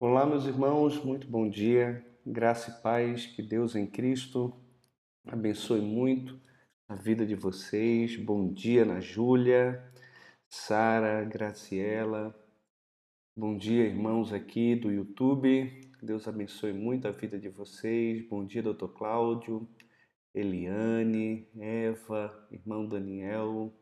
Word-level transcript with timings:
Olá, 0.00 0.24
meus 0.24 0.46
irmãos, 0.46 1.04
muito 1.04 1.26
bom 1.26 1.50
dia, 1.50 2.06
graça 2.24 2.70
e 2.70 2.82
paz, 2.82 3.26
que 3.26 3.42
Deus 3.42 3.74
em 3.74 3.84
Cristo 3.84 4.54
abençoe 5.26 5.80
muito 5.80 6.40
a 6.88 6.94
vida 6.94 7.26
de 7.26 7.34
vocês. 7.34 8.14
Bom 8.14 8.52
dia, 8.52 8.82
Ana 8.82 9.00
Júlia, 9.00 9.82
Sara, 10.48 11.24
Graciela. 11.24 12.32
Bom 13.36 13.58
dia, 13.58 13.86
irmãos 13.86 14.32
aqui 14.32 14.76
do 14.76 14.88
YouTube. 14.88 15.90
Deus 16.00 16.28
abençoe 16.28 16.72
muito 16.72 17.08
a 17.08 17.10
vida 17.10 17.36
de 17.36 17.48
vocês. 17.48 18.24
Bom 18.28 18.46
dia, 18.46 18.62
doutor 18.62 18.90
Cláudio, 18.90 19.68
Eliane, 20.32 21.48
Eva, 21.58 22.46
irmão 22.52 22.86
Daniel, 22.86 23.74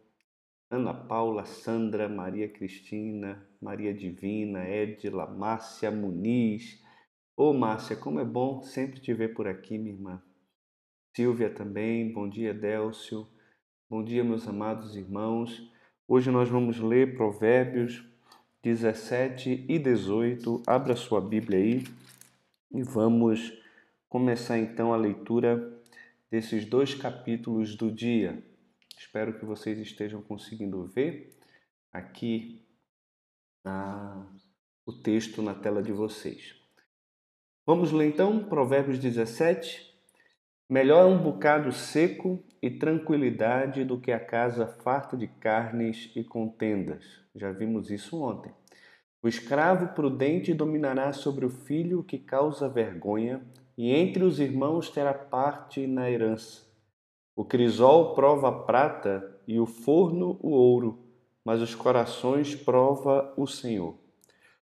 Ana 0.71 0.95
Paula, 0.95 1.45
Sandra, 1.45 2.09
Maria 2.09 2.48
Cristina, 2.48 3.46
Maria 3.61 3.93
Divina, 3.93 4.69
Edila, 4.69 5.27
Márcia 5.27 5.91
Muniz. 5.91 6.83
Ô 7.37 7.52
Márcia, 7.52 7.97
como 7.97 8.20
é 8.20 8.24
bom 8.24 8.62
sempre 8.62 9.01
te 9.01 9.12
ver 9.12 9.34
por 9.34 9.47
aqui, 9.47 9.78
minha 9.78 9.95
irmã. 9.95 10.23
Silvia 11.14 11.51
também, 11.51 12.12
bom 12.12 12.28
dia, 12.28 12.52
Délcio. 12.52 13.27
Bom 13.88 14.05
dia, 14.05 14.23
meus 14.23 14.47
amados 14.47 14.97
irmãos. 14.97 15.70
Hoje 16.09 16.30
nós 16.30 16.48
vamos 16.48 16.78
ler 16.78 17.16
Provérbios 17.16 18.05
17 18.62 19.64
e 19.69 19.78
18. 19.78 20.62
Abra 20.66 20.97
sua 20.97 21.20
Bíblia 21.20 21.59
aí 21.59 21.84
e 22.73 22.83
vamos 22.83 23.52
começar 24.09 24.59
então 24.59 24.92
a 24.92 24.97
leitura 24.97 25.80
desses 26.30 26.64
dois 26.64 26.95
capítulos 26.95 27.77
do 27.77 27.91
dia. 27.91 28.42
Espero 28.98 29.38
que 29.38 29.45
vocês 29.45 29.78
estejam 29.78 30.20
conseguindo 30.20 30.84
ver 30.84 31.33
aqui 31.92 32.66
o 34.87 34.93
texto 34.93 35.43
na 35.43 35.55
tela 35.55 35.83
de 35.83 35.93
vocês. 35.93 36.55
Vamos 37.67 37.91
ler 37.91 38.06
então 38.06 38.45
Provérbios 38.45 38.98
17. 38.98 39.95
Melhor 40.69 41.03
é 41.03 41.06
um 41.06 41.22
bocado 41.22 41.72
seco 41.72 42.44
e 42.62 42.70
tranquilidade 42.70 43.84
do 43.84 44.00
que 44.00 44.12
a 44.12 44.20
casa 44.20 44.67
farta 44.67 45.17
de 45.17 45.27
carnes 45.27 46.11
e 46.14 46.22
contendas. 46.22 47.05
Já 47.34 47.53
vimos 47.53 47.91
isso 47.91 48.20
ontem. 48.20 48.53
O 49.22 49.28
escravo 49.28 49.94
prudente 49.94 50.55
dominará 50.55 51.12
sobre 51.12 51.44
o 51.44 51.50
filho 51.50 52.05
que 52.05 52.19
causa 52.19 52.69
vergonha, 52.69 53.44
e 53.77 53.92
entre 53.92 54.22
os 54.22 54.39
irmãos 54.39 54.89
terá 54.89 55.12
parte 55.12 55.87
na 55.87 56.11
herança. 56.11 56.64
O 57.34 57.44
crisol 57.44 58.14
prova 58.14 58.48
a 58.48 58.53
prata 58.53 59.41
e 59.47 59.59
o 59.59 59.67
forno 59.67 60.39
o 60.41 60.50
ouro, 60.50 61.06
mas 61.47 61.62
os 61.62 61.77
corações 61.77 62.56
prova 62.56 63.33
o 63.36 63.47
Senhor. 63.47 63.94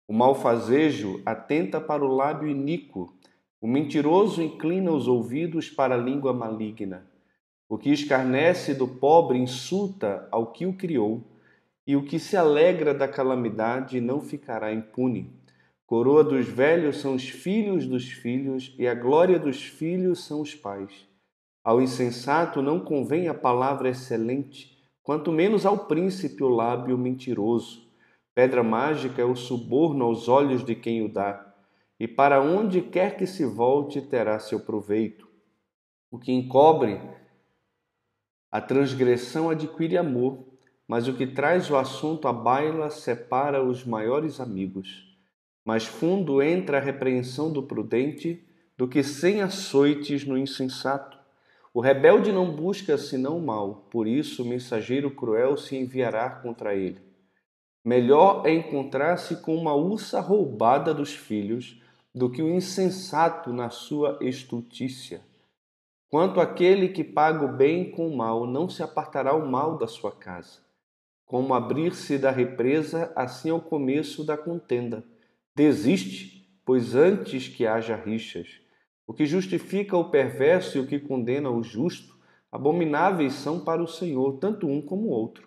O 0.09 0.13
malfazejo 0.13 1.23
atenta 1.25 1.81
para 1.81 2.05
o 2.05 2.13
lábio 2.13 2.49
iníquo, 2.49 3.17
o 3.61 3.69
mentiroso 3.69 4.43
inclina 4.43 4.91
os 4.91 5.07
ouvidos 5.07 5.71
para 5.71 5.95
a 5.95 5.99
língua 5.99 6.33
maligna. 6.33 7.07
O 7.69 7.79
que 7.79 7.91
escarnece 7.91 8.75
do 8.75 8.89
pobre 8.89 9.39
insulta 9.39 10.27
ao 10.33 10.49
que 10.49 10.67
o 10.67 10.73
criou, 10.73 11.23
e 11.87 11.95
o 11.95 12.05
que 12.05 12.19
se 12.19 12.37
alegra 12.37 12.93
da 12.93 13.07
calamidade 13.07 14.01
não 14.01 14.21
ficará 14.21 14.75
impune. 14.75 15.33
Coroa 15.87 16.25
dos 16.25 16.49
velhos 16.49 16.99
são 16.99 17.15
os 17.15 17.29
filhos 17.29 17.87
dos 17.87 18.11
filhos, 18.11 18.75
e 18.77 18.89
a 18.89 18.97
glória 18.97 19.39
dos 19.39 19.63
filhos 19.63 20.25
são 20.25 20.41
os 20.41 20.57
pais. 20.57 21.07
Ao 21.63 21.81
insensato 21.81 22.61
não 22.61 22.81
convém 22.81 23.29
a 23.29 23.35
palavra 23.35 23.89
excelente, 23.89 24.74
quanto 25.05 25.31
menos 25.31 25.67
ao 25.67 25.87
príncipe 25.87 26.43
o 26.43 26.49
lábio 26.49 26.97
mentiroso. 26.97 27.87
Pedra 28.35 28.65
mágica 28.65 29.23
é 29.23 29.25
o 29.25 29.37
suborno 29.37 30.07
aos 30.07 30.29
olhos 30.29 30.65
de 30.65 30.75
quem 30.75 31.05
o 31.05 31.13
dá, 31.13 31.55
e 32.01 32.09
para 32.09 32.41
onde 32.41 32.81
quer 32.81 33.17
que 33.17 33.27
se 33.27 33.45
volte 33.45 34.01
terá 34.01 34.41
seu 34.41 34.59
proveito. 34.59 35.29
O 36.11 36.19
que 36.19 36.33
encobre 36.33 37.01
a 38.51 38.61
transgressão 38.61 39.51
adquire 39.51 39.97
amor, 39.97 40.45
mas 40.89 41.07
o 41.07 41.15
que 41.15 41.27
traz 41.27 41.71
o 41.71 41.77
assunto 41.77 42.27
à 42.27 42.33
baila 42.33 42.89
separa 42.91 43.63
os 43.63 43.85
maiores 43.85 44.41
amigos. 44.41 45.17
Mais 45.65 45.85
fundo 45.85 46.43
entra 46.43 46.79
a 46.79 46.81
repreensão 46.81 47.53
do 47.53 47.63
prudente 47.63 48.45
do 48.77 48.89
que 48.89 49.03
sem 49.03 49.43
açoites 49.43 50.25
no 50.25 50.37
insensato. 50.37 51.19
O 51.75 51.81
rebelde 51.81 52.31
não 52.31 52.55
busca 52.55 52.97
senão 52.97 53.37
o 53.37 53.45
mal, 53.45 53.89
por 53.91 54.07
isso 54.07 54.45
o 54.45 54.47
mensageiro 54.47 55.11
cruel 55.11 55.57
se 55.57 55.77
enviará 55.77 56.31
contra 56.31 56.73
ele. 56.73 57.03
Melhor 57.85 58.47
é 58.47 58.55
encontrar-se 58.55 59.43
com 59.43 59.57
uma 59.57 59.75
ursa 59.75 60.21
roubada 60.21 60.95
dos 60.95 61.13
filhos 61.13 61.83
do 62.15 62.31
que 62.31 62.41
o 62.41 62.49
insensato 62.49 63.53
na 63.53 63.71
sua 63.71 64.17
estultícia. 64.21 65.21
Quanto 66.09 66.41
aquele 66.41 66.91
que 66.91 67.03
paga 67.03 67.45
o 67.45 67.57
bem 67.57 67.91
com 67.91 68.07
o 68.07 68.17
mal, 68.17 68.47
não 68.47 68.69
se 68.69 68.81
apartará 68.81 69.35
o 69.35 69.51
mal 69.51 69.77
da 69.77 69.89
sua 69.89 70.13
casa. 70.13 70.61
Como 71.27 71.55
abrir-se 71.55 72.19
da 72.19 72.31
represa, 72.31 73.13
assim 73.17 73.51
é 73.51 73.53
o 73.53 73.61
começo 73.61 74.23
da 74.23 74.37
contenda. 74.37 75.03
Desiste, 75.57 76.57
pois 76.65 76.95
antes 76.95 77.49
que 77.49 77.67
haja 77.67 77.97
rixas. 77.97 78.64
O 79.07 79.13
que 79.13 79.27
justifica 79.27 79.97
o 79.97 80.11
perverso 80.11 80.79
e 80.79 80.81
o 80.81 80.87
que 80.87 80.99
condena 80.99 81.51
o 81.51 81.63
justo, 81.63 82.17
abomináveis 82.51 83.35
são 83.35 83.61
para 83.61 83.83
o 83.83 83.87
Senhor, 83.87 84.39
tanto 84.39 84.67
um 84.67 84.81
como 84.81 85.09
o 85.09 85.11
outro. 85.11 85.47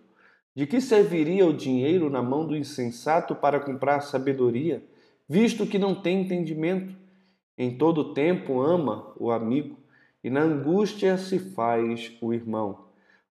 De 0.56 0.68
que 0.68 0.80
serviria 0.80 1.46
o 1.46 1.54
dinheiro 1.54 2.10
na 2.10 2.22
mão 2.22 2.46
do 2.46 2.56
insensato 2.56 3.36
para 3.36 3.60
comprar 3.60 4.02
sabedoria, 4.02 4.84
visto 5.28 5.66
que 5.66 5.80
não 5.80 5.96
tem 5.96 6.22
entendimento? 6.22 6.96
Em 7.58 7.78
todo 7.78 8.14
tempo 8.14 8.62
ama 8.62 9.12
o 9.18 9.32
amigo, 9.32 9.78
e 10.24 10.30
na 10.30 10.42
angústia 10.42 11.18
se 11.18 11.40
faz 11.40 12.16
o 12.22 12.34
irmão. 12.34 12.88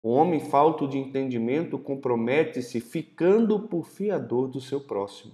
O 0.02 0.10
homem 0.10 0.40
falto 0.40 0.86
de 0.86 0.98
entendimento 0.98 1.78
compromete-se 1.78 2.80
ficando 2.80 3.60
por 3.68 3.86
fiador 3.86 4.48
do 4.48 4.60
seu 4.60 4.80
próximo. 4.80 5.32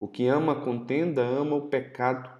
O 0.00 0.06
que 0.08 0.26
ama 0.26 0.52
a 0.52 0.60
contenda 0.60 1.22
ama 1.22 1.56
o 1.56 1.68
pecado 1.68 2.30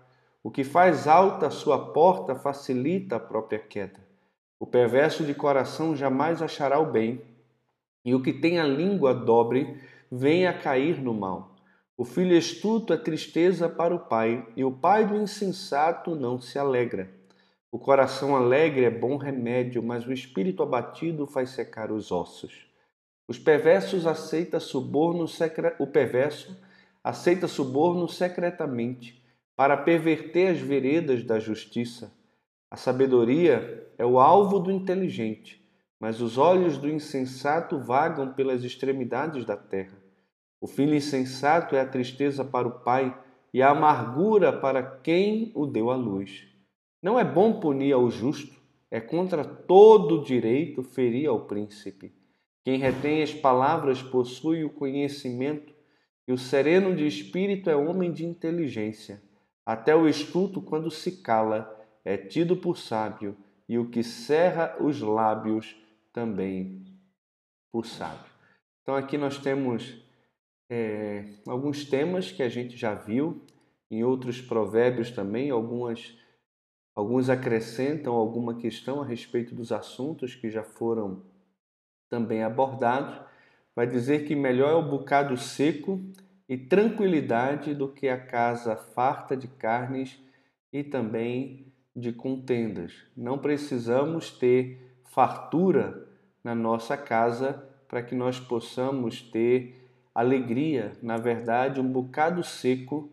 o 0.46 0.50
que 0.52 0.62
faz 0.62 1.08
alta 1.08 1.48
a 1.48 1.50
sua 1.50 1.92
porta 1.92 2.36
facilita 2.36 3.16
a 3.16 3.18
própria 3.18 3.58
queda. 3.58 3.98
O 4.60 4.64
perverso 4.64 5.24
de 5.24 5.34
coração 5.34 5.96
jamais 5.96 6.40
achará 6.40 6.78
o 6.78 6.86
bem, 6.86 7.20
e 8.04 8.14
o 8.14 8.22
que 8.22 8.32
tem 8.32 8.60
a 8.60 8.64
língua 8.64 9.12
dobre 9.12 9.76
vem 10.08 10.46
a 10.46 10.56
cair 10.56 11.02
no 11.02 11.12
mal. 11.12 11.56
O 11.96 12.04
filho 12.04 12.36
estuto 12.36 12.92
é 12.92 12.96
tristeza 12.96 13.68
para 13.68 13.92
o 13.92 13.98
pai, 13.98 14.46
e 14.54 14.62
o 14.62 14.70
pai 14.70 15.04
do 15.04 15.16
insensato 15.16 16.14
não 16.14 16.40
se 16.40 16.56
alegra. 16.60 17.10
O 17.72 17.76
coração 17.80 18.36
alegre 18.36 18.84
é 18.84 18.90
bom 18.90 19.16
remédio, 19.16 19.82
mas 19.82 20.06
o 20.06 20.12
espírito 20.12 20.62
abatido 20.62 21.26
faz 21.26 21.50
secar 21.50 21.90
os 21.90 22.12
ossos. 22.12 22.70
Os 23.26 23.36
perversos 23.36 24.06
aceita 24.06 24.60
suborno 24.60 25.26
secre... 25.26 25.74
o 25.80 25.88
perverso 25.88 26.56
aceita 27.02 27.48
suborno 27.48 28.08
secretamente 28.08 29.25
para 29.56 29.76
perverter 29.76 30.48
as 30.48 30.58
veredas 30.58 31.24
da 31.24 31.38
justiça. 31.38 32.12
A 32.70 32.76
sabedoria 32.76 33.90
é 33.96 34.04
o 34.04 34.20
alvo 34.20 34.58
do 34.60 34.70
inteligente, 34.70 35.64
mas 35.98 36.20
os 36.20 36.36
olhos 36.36 36.76
do 36.76 36.88
insensato 36.88 37.78
vagam 37.78 38.34
pelas 38.34 38.62
extremidades 38.62 39.46
da 39.46 39.56
terra. 39.56 39.96
O 40.60 40.66
filho 40.66 40.94
insensato 40.94 41.74
é 41.74 41.80
a 41.80 41.88
tristeza 41.88 42.44
para 42.44 42.68
o 42.68 42.80
pai 42.80 43.16
e 43.52 43.62
a 43.62 43.70
amargura 43.70 44.52
para 44.52 44.82
quem 44.82 45.50
o 45.54 45.66
deu 45.66 45.90
à 45.90 45.96
luz. 45.96 46.46
Não 47.02 47.18
é 47.18 47.24
bom 47.24 47.58
punir 47.58 47.92
ao 47.92 48.10
justo, 48.10 48.54
é 48.90 49.00
contra 49.00 49.44
todo 49.44 50.22
direito 50.22 50.82
ferir 50.82 51.28
ao 51.28 51.46
príncipe. 51.46 52.12
Quem 52.64 52.78
retém 52.78 53.22
as 53.22 53.32
palavras 53.32 54.02
possui 54.02 54.64
o 54.64 54.70
conhecimento, 54.70 55.74
e 56.28 56.32
o 56.32 56.38
sereno 56.38 56.94
de 56.96 57.06
espírito 57.06 57.70
é 57.70 57.76
homem 57.76 58.12
de 58.12 58.26
inteligência. 58.26 59.22
Até 59.66 59.96
o 59.96 60.08
estulto, 60.08 60.62
quando 60.62 60.92
se 60.92 61.10
cala, 61.22 61.76
é 62.04 62.16
tido 62.16 62.56
por 62.56 62.78
sábio, 62.78 63.36
e 63.68 63.76
o 63.76 63.90
que 63.90 64.04
cerra 64.04 64.76
os 64.80 65.00
lábios 65.00 65.76
também 66.12 66.84
por 67.72 67.84
sábio. 67.84 68.30
Então, 68.80 68.94
aqui 68.94 69.18
nós 69.18 69.38
temos 69.38 70.00
é, 70.70 71.24
alguns 71.48 71.84
temas 71.84 72.30
que 72.30 72.44
a 72.44 72.48
gente 72.48 72.76
já 72.76 72.94
viu, 72.94 73.42
em 73.90 74.04
outros 74.04 74.40
provérbios 74.40 75.10
também, 75.10 75.50
algumas, 75.50 76.16
alguns 76.94 77.28
acrescentam 77.28 78.14
alguma 78.14 78.54
questão 78.54 79.02
a 79.02 79.04
respeito 79.04 79.52
dos 79.52 79.72
assuntos 79.72 80.36
que 80.36 80.48
já 80.48 80.62
foram 80.62 81.24
também 82.08 82.44
abordados. 82.44 83.20
Vai 83.74 83.86
dizer 83.86 84.26
que 84.26 84.36
melhor 84.36 84.70
é 84.70 84.74
o 84.74 84.88
bocado 84.88 85.36
seco 85.36 86.00
e 86.48 86.56
tranquilidade 86.56 87.74
do 87.74 87.88
que 87.88 88.08
a 88.08 88.18
casa 88.18 88.76
farta 88.76 89.36
de 89.36 89.48
carnes 89.48 90.18
e 90.72 90.84
também 90.84 91.72
de 91.94 92.12
contendas. 92.12 92.92
Não 93.16 93.38
precisamos 93.38 94.30
ter 94.30 95.00
fartura 95.04 96.06
na 96.44 96.54
nossa 96.54 96.96
casa 96.96 97.64
para 97.88 98.02
que 98.02 98.14
nós 98.14 98.38
possamos 98.38 99.22
ter 99.22 99.90
alegria. 100.14 100.92
Na 101.02 101.16
verdade, 101.16 101.80
um 101.80 101.90
bocado 101.90 102.42
seco 102.44 103.10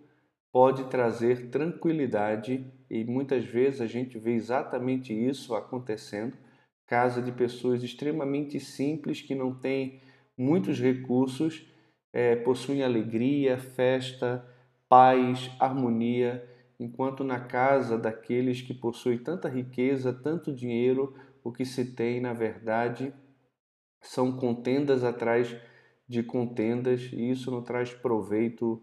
pode 0.52 0.84
trazer 0.86 1.50
tranquilidade 1.50 2.66
e 2.90 3.04
muitas 3.04 3.44
vezes 3.44 3.82
a 3.82 3.88
gente 3.88 4.20
vê 4.20 4.34
exatamente 4.34 5.14
isso 5.14 5.56
acontecendo. 5.56 6.38
Casa 6.86 7.22
de 7.22 7.32
pessoas 7.32 7.82
extremamente 7.82 8.60
simples 8.60 9.22
que 9.22 9.34
não 9.34 9.56
têm 9.56 10.00
muitos 10.38 10.80
recursos, 10.80 11.66
é, 12.14 12.36
possuem 12.36 12.84
alegria, 12.84 13.58
festa, 13.58 14.48
paz, 14.88 15.50
harmonia, 15.60 16.48
enquanto 16.80 17.24
na 17.24 17.40
casa 17.40 17.98
daqueles 17.98 18.62
que 18.62 18.74
possuem 18.74 19.18
tanta 19.18 19.50
riqueza, 19.50 20.14
tanto 20.14 20.54
dinheiro, 20.54 21.16
o 21.44 21.52
que 21.52 21.66
se 21.66 21.94
tem, 21.94 22.22
na 22.22 22.32
verdade, 22.32 23.12
são 24.00 24.38
contendas 24.38 25.04
atrás 25.04 25.56
de 26.08 26.22
contendas, 26.22 27.10
e 27.12 27.32
isso 27.32 27.50
não 27.50 27.64
traz 27.64 27.92
proveito 27.94 28.82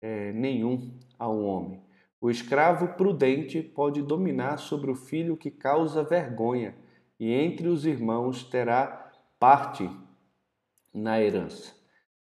é, 0.00 0.32
nenhum 0.32 0.98
ao 1.18 1.40
homem. 1.40 1.80
O 2.20 2.30
escravo 2.30 2.94
prudente 2.96 3.62
pode 3.62 4.02
dominar 4.02 4.56
sobre 4.56 4.90
o 4.90 4.94
filho 4.96 5.36
que 5.36 5.50
causa 5.50 6.02
vergonha, 6.02 6.74
e 7.20 7.32
entre 7.32 7.68
os 7.68 7.86
irmãos 7.86 8.42
terá 8.44 9.12
parte 9.38 9.88
na 10.92 11.20
herança. 11.20 11.81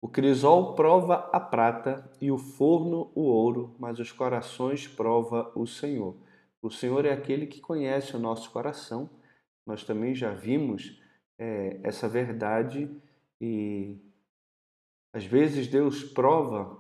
O 0.05 0.09
crisol 0.09 0.75
prova 0.75 1.31
a 1.33 1.41
prata 1.41 2.07
e 2.21 2.31
o 2.31 2.37
forno 2.37 3.11
o 3.15 3.23
ouro, 3.23 3.75
mas 3.79 3.99
os 3.99 4.13
corações 4.13 4.87
prova 4.87 5.51
o 5.55 5.67
Senhor. 5.67 6.15
O 6.61 6.71
Senhor 6.71 7.07
é 7.07 7.13
aquele 7.15 7.47
que 7.47 7.59
conhece 7.59 8.15
o 8.15 8.19
nosso 8.19 8.51
coração. 8.51 9.09
Nós 9.67 9.83
também 9.83 10.15
já 10.15 10.31
vimos 10.35 11.01
é, 11.39 11.81
essa 11.83 12.07
verdade 12.07 12.95
e 13.41 13.97
às 15.11 15.25
vezes 15.25 15.69
Deus 15.69 16.05
prova 16.05 16.77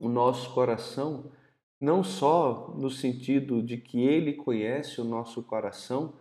o 0.00 0.08
nosso 0.08 0.52
coração 0.52 1.30
não 1.80 2.02
só 2.02 2.74
no 2.76 2.90
sentido 2.90 3.62
de 3.62 3.76
que 3.76 4.00
Ele 4.00 4.32
conhece 4.32 5.00
o 5.00 5.04
nosso 5.04 5.44
coração, 5.44 6.14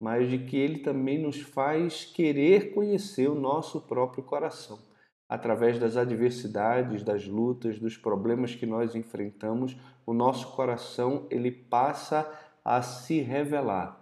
mas 0.00 0.28
de 0.28 0.40
que 0.40 0.56
Ele 0.56 0.80
também 0.80 1.22
nos 1.22 1.40
faz 1.40 2.04
querer 2.04 2.74
conhecer 2.74 3.30
o 3.30 3.36
nosso 3.36 3.80
próprio 3.82 4.24
coração 4.24 4.87
através 5.28 5.78
das 5.78 5.96
adversidades, 5.96 7.02
das 7.02 7.26
lutas, 7.26 7.78
dos 7.78 7.96
problemas 7.96 8.54
que 8.54 8.64
nós 8.64 8.94
enfrentamos, 8.94 9.76
o 10.06 10.14
nosso 10.14 10.54
coração 10.56 11.26
ele 11.30 11.50
passa 11.50 12.26
a 12.64 12.80
se 12.80 13.20
revelar. 13.20 14.00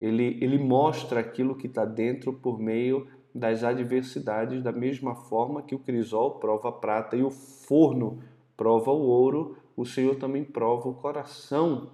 Ele, 0.00 0.38
ele 0.42 0.58
mostra 0.58 1.20
aquilo 1.20 1.56
que 1.56 1.68
está 1.68 1.84
dentro 1.84 2.32
por 2.32 2.58
meio 2.58 3.06
das 3.34 3.62
adversidades, 3.62 4.62
da 4.62 4.72
mesma 4.72 5.14
forma 5.14 5.62
que 5.62 5.74
o 5.74 5.78
crisol 5.78 6.38
prova 6.38 6.70
a 6.70 6.72
prata 6.72 7.16
e 7.16 7.22
o 7.22 7.30
forno 7.30 8.22
prova 8.56 8.90
o 8.90 9.02
ouro, 9.02 9.56
o 9.76 9.84
Senhor 9.84 10.16
também 10.16 10.42
prova 10.42 10.88
o 10.88 10.94
coração 10.94 11.90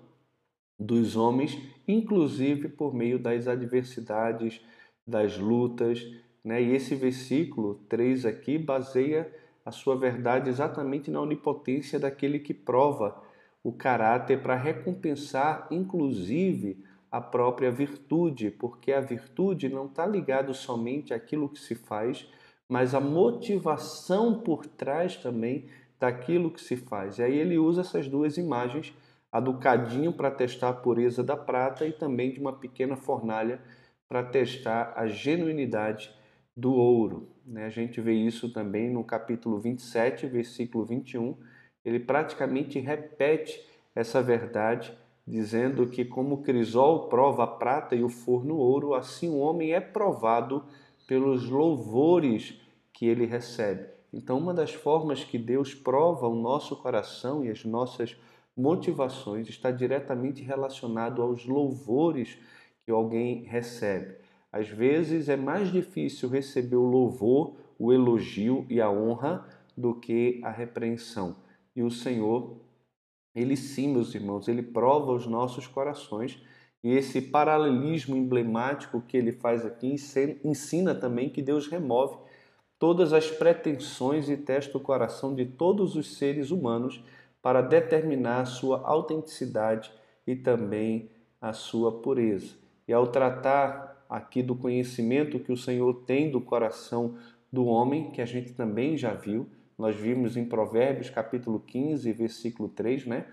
dos 0.79 1.17
homens, 1.17 1.59
inclusive 1.87 2.69
por 2.69 2.95
meio 2.95 3.19
das 3.19 3.49
adversidades, 3.49 4.61
das 5.07 5.37
lutas, 5.37 6.05
né? 6.45 6.63
E 6.63 6.75
esse 6.75 6.95
versículo 6.95 7.75
3 7.89 8.27
aqui 8.27 8.59
baseia 8.59 9.33
a 9.65 9.71
sua 9.71 9.97
verdade 9.97 10.51
exatamente 10.51 11.11
na 11.11 11.21
onipotência 11.21 11.99
daquele 11.99 12.39
que 12.39 12.53
prova 12.53 13.23
o 13.63 13.73
caráter 13.73 14.43
para 14.43 14.57
recompensar, 14.57 15.69
inclusive, 15.71 16.85
a 17.11 17.21
própria 17.21 17.71
virtude, 17.71 18.51
porque 18.51 18.91
a 18.93 19.01
virtude 19.01 19.69
não 19.69 19.87
está 19.87 20.05
ligada 20.05 20.53
somente 20.53 21.15
àquilo 21.15 21.49
que 21.49 21.61
se 21.61 21.75
faz, 21.75 22.27
mas 22.69 22.95
a 22.95 23.01
motivação 23.01 24.41
por 24.41 24.67
trás 24.67 25.17
também 25.17 25.69
daquilo 26.01 26.51
que 26.51 26.61
se 26.61 26.77
faz. 26.77 27.19
E 27.19 27.23
aí 27.23 27.37
ele 27.37 27.59
usa 27.59 27.83
essas 27.83 28.09
duas 28.09 28.37
imagens, 28.37 28.93
a 29.31 29.39
do 29.39 29.55
cadinho 29.59 30.13
para 30.13 30.31
testar 30.31 30.71
a 30.71 30.75
pureza 30.75 31.23
da 31.23 31.37
prata 31.37 31.87
e 31.87 31.93
também 31.93 32.33
de 32.33 32.41
uma 32.41 32.53
pequena 32.53 32.97
fornalha 32.97 33.61
para 34.09 34.25
testar 34.25 34.93
a 34.97 35.07
genuinidade 35.07 36.11
do 36.57 36.73
ouro. 36.75 37.29
Né? 37.47 37.65
A 37.65 37.71
gente 37.71 38.01
vê 38.01 38.13
isso 38.13 38.53
também 38.53 38.91
no 38.91 39.05
capítulo 39.05 39.59
27, 39.59 40.27
versículo 40.27 40.85
21. 40.85 41.37
Ele 41.85 41.99
praticamente 41.99 42.79
repete 42.79 43.65
essa 43.95 44.23
verdade, 44.23 44.97
dizendo 45.27 45.87
que, 45.87 46.05
como 46.05 46.37
o 46.37 46.43
crisol 46.43 47.09
prova 47.09 47.45
a 47.45 47.47
prata 47.47 47.95
e 47.95 48.03
o 48.03 48.09
forno 48.09 48.57
ouro, 48.57 48.95
assim 48.95 49.29
o 49.29 49.39
homem 49.39 49.73
é 49.73 49.81
provado 49.81 50.65
pelos 51.07 51.49
louvores 51.49 52.61
que 52.93 53.07
ele 53.07 53.27
recebe. 53.27 53.87
Então, 54.13 54.39
uma 54.39 54.53
das 54.53 54.73
formas 54.73 55.25
que 55.25 55.39
Deus 55.39 55.75
prova 55.75 56.29
o 56.29 56.35
nosso 56.35 56.77
coração 56.77 57.45
e 57.45 57.51
as 57.51 57.65
nossas 57.65 58.17
motivações 58.57 59.49
está 59.49 59.71
diretamente 59.71 60.43
relacionado 60.43 61.23
aos 61.23 61.47
louvores 61.47 62.39
que 62.85 62.91
alguém 62.91 63.45
recebe. 63.45 64.22
Às 64.53 64.69
vezes 64.69 65.31
é 65.31 65.37
mais 65.37 65.73
difícil 65.73 66.29
receber 66.29 66.77
o 66.77 66.85
louvor, 66.85 67.57
o 67.79 67.93
elogio 67.93 68.67
e 68.69 68.81
a 68.81 68.91
honra 68.91 69.49
do 69.77 69.95
que 69.95 70.41
a 70.45 70.51
repreensão. 70.51 71.37
E 71.75 71.83
o 71.83 71.91
Senhor, 71.91 72.59
ele 73.35 73.57
sim, 73.57 73.89
meus 73.89 74.15
irmãos, 74.15 74.47
ele 74.49 74.63
prova 74.63 75.13
os 75.13 75.27
nossos 75.27 75.67
corações. 75.67 76.39
E 76.85 76.91
esse 76.91 77.23
paralelismo 77.23 78.15
emblemático 78.15 79.01
que 79.01 79.17
ele 79.17 79.33
faz 79.33 79.65
aqui 79.65 79.97
ensina 80.45 80.95
também 80.95 81.31
que 81.31 81.41
Deus 81.41 81.67
remove 81.67 82.19
todas 82.79 83.13
as 83.13 83.31
pretensões 83.31 84.29
e 84.29 84.37
testa 84.37 84.77
o 84.77 84.81
coração 84.81 85.35
de 85.35 85.47
todos 85.47 85.95
os 85.95 86.17
seres 86.17 86.51
humanos 86.51 87.03
para 87.41 87.63
determinar 87.63 88.41
a 88.41 88.45
sua 88.45 88.83
autenticidade 88.85 89.93
e 90.27 90.37
também 90.37 91.09
a 91.41 91.53
sua 91.53 92.01
pureza. 92.01 92.55
E 92.87 92.93
ao 92.93 93.07
tratar 93.07 93.92
aqui 94.13 94.43
do 94.43 94.55
conhecimento 94.55 95.41
que 95.41 95.51
o 95.51 95.57
Senhor 95.57 95.95
tem 96.05 96.31
do 96.31 96.39
coração 96.39 97.15
do 97.51 97.65
homem, 97.65 98.11
que 98.11 98.21
a 98.21 98.27
gente 98.27 98.53
também 98.53 98.95
já 98.95 99.15
viu. 99.15 99.47
Nós 99.79 99.97
vimos 99.97 100.37
em 100.37 100.45
Provérbios 100.45 101.09
capítulo 101.09 101.59
15, 101.59 102.13
versículo 102.13 102.69
3, 102.69 103.07
né? 103.07 103.25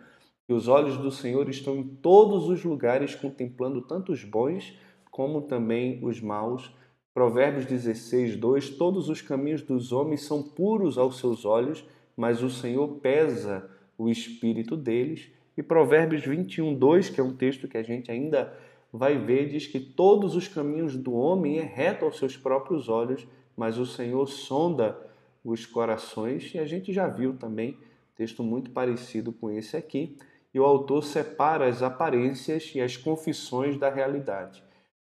Que 0.48 0.54
os 0.54 0.70
olhos 0.70 0.98
do 0.98 1.12
Senhor 1.12 1.50
estão 1.50 1.76
em 1.76 1.84
todos 1.84 2.48
os 2.48 2.64
lugares, 2.64 3.14
contemplando 3.14 3.81
tanto 3.81 4.14
os 4.14 4.24
bons 4.24 4.74
como 5.12 5.42
também 5.42 6.00
os 6.02 6.22
maus. 6.22 6.74
Provérbios 7.14 7.66
16, 7.66 8.38
2: 8.38 8.70
Todos 8.72 9.10
os 9.10 9.22
caminhos 9.22 9.62
dos 9.62 9.92
homens 9.92 10.22
são 10.22 10.42
puros 10.42 10.98
aos 10.98 11.20
seus 11.20 11.44
olhos, 11.44 11.86
mas 12.16 12.42
o 12.42 12.50
Senhor 12.50 12.88
pesa 13.00 13.70
o 13.98 14.07
espírito 14.09 14.78
deles. 14.78 15.30
E 15.57 15.62
Provérbios 15.62 16.26
21, 16.26 16.74
2, 16.74 17.09
que 17.09 17.19
é 17.19 17.24
um 17.24 17.36
texto 17.36 17.68
que 17.68 17.78
a 17.78 17.83
gente 17.83 18.09
ainda 18.09 18.57
vai 18.92 19.18
ver, 19.18 19.50
diz 19.50 19.68
que 19.68 19.80
todos 19.80 20.36
os 20.36 20.48
caminhos 20.48 20.96
do 20.96 21.14
homem 21.14 21.60
é 21.60 21.64
reto 21.64 22.06
aos 22.06 22.18
seus 22.18 22.36
próprios 22.36 22.90
olhos, 22.90 23.28
mas 23.56 23.78
o 23.78 23.86
Senhor 23.86 24.26
sonda 24.28 25.00
os 25.44 25.66
corações, 25.66 26.54
e 26.54 26.60
a 26.60 26.66
gente 26.66 26.92
já 26.92 27.08
viu 27.08 27.38
também 27.38 27.78
texto 28.16 28.44
muito 28.44 28.72
parecido 28.72 29.31
com 29.31 29.50
esse 29.50 29.78
aqui, 29.78 30.18
e 30.54 30.60
o 30.60 30.66
autor 30.66 31.04
separa 31.04 31.68
as 31.68 31.81
aparências 31.81 32.74
e 32.76 32.81
as 32.81 32.98
confissões 32.98 33.78
da 33.78 33.90
realidade. 33.90 34.62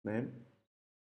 Né? 0.05 0.29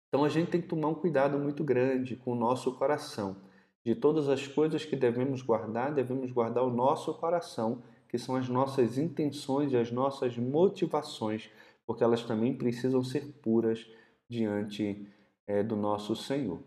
Então 0.08 0.24
a 0.24 0.28
gente 0.28 0.50
tem 0.50 0.60
que 0.60 0.66
tomar 0.66 0.88
um 0.88 0.94
cuidado 0.94 1.38
muito 1.38 1.62
grande 1.62 2.16
com 2.16 2.32
o 2.32 2.34
nosso 2.34 2.72
coração. 2.74 3.36
De 3.84 3.94
todas 3.94 4.28
as 4.28 4.46
coisas 4.46 4.84
que 4.84 4.96
devemos 4.96 5.40
guardar, 5.40 5.94
devemos 5.94 6.32
guardar 6.32 6.64
o 6.64 6.70
nosso 6.70 7.14
coração, 7.14 7.82
que 8.08 8.18
são 8.18 8.34
as 8.34 8.48
nossas 8.48 8.98
intenções 8.98 9.72
e 9.72 9.76
as 9.76 9.92
nossas 9.92 10.36
motivações 10.36 11.48
porque 11.90 12.04
elas 12.04 12.22
também 12.22 12.56
precisam 12.56 13.02
ser 13.02 13.40
puras 13.42 13.84
diante 14.28 15.08
é, 15.44 15.60
do 15.60 15.74
nosso 15.74 16.14
Senhor. 16.14 16.62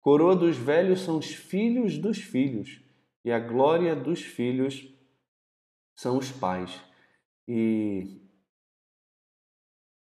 Coroa 0.00 0.36
dos 0.36 0.56
velhos 0.56 1.00
são 1.00 1.18
os 1.18 1.34
filhos 1.34 1.98
dos 1.98 2.18
filhos, 2.18 2.80
e 3.24 3.32
a 3.32 3.40
glória 3.40 3.96
dos 3.96 4.22
filhos 4.22 4.88
são 5.96 6.16
os 6.16 6.30
pais. 6.30 6.80
E, 7.48 8.22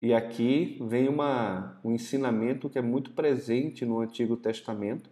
e 0.01 0.11
aqui 0.11 0.79
vem 0.81 1.07
uma, 1.09 1.79
um 1.85 1.91
ensinamento 1.91 2.67
que 2.67 2.79
é 2.79 2.81
muito 2.81 3.11
presente 3.11 3.85
no 3.85 3.99
Antigo 3.99 4.35
Testamento, 4.35 5.11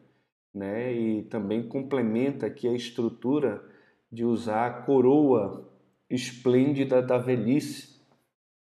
né? 0.51 0.91
e 0.91 1.21
também 1.25 1.67
complementa 1.67 2.47
aqui 2.47 2.67
a 2.67 2.73
estrutura 2.73 3.63
de 4.11 4.25
usar 4.25 4.65
a 4.65 4.81
coroa 4.81 5.71
esplêndida 6.09 7.03
da 7.03 7.19
velhice 7.19 7.92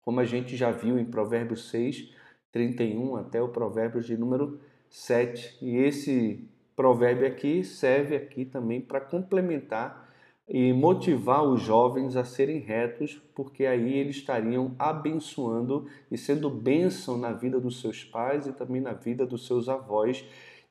como 0.10 0.22
a 0.22 0.25
gente 0.25 0.58
já 0.58 0.72
viu 0.72 0.98
em 0.98 1.06
Provérbios 1.06 1.70
6, 1.70 2.10
31 2.51 3.16
até 3.16 3.39
o 3.39 3.50
Provérbios 3.50 4.08
de 4.08 4.18
número 4.18 4.60
7. 4.89 5.60
E 5.62 5.78
esse 5.78 6.50
provérbio 6.75 7.28
aqui 7.28 7.63
serve 7.63 8.16
aqui 8.16 8.44
também 8.44 8.82
para 8.82 9.00
complementar 9.00 10.10
e 10.48 10.74
motivar 10.74 11.44
os 11.44 11.62
jovens 11.62 12.16
a 12.16 12.25
serem 12.25 12.58
retos, 12.58 13.22
porque 13.36 13.68
aí 13.68 14.00
eles 14.00 14.16
estariam 14.16 14.75
abençoando 14.80 15.86
e 16.10 16.18
sendo 16.18 16.50
bênção 16.50 17.16
na 17.16 17.32
vida 17.32 17.60
dos 17.60 17.80
seus 17.80 18.04
pais 18.04 18.48
e 18.48 18.51
também 18.51 18.82
na 18.82 18.94
vida 18.94 19.28
dos 19.28 19.46
seus 19.46 19.70
avós, 19.70 20.25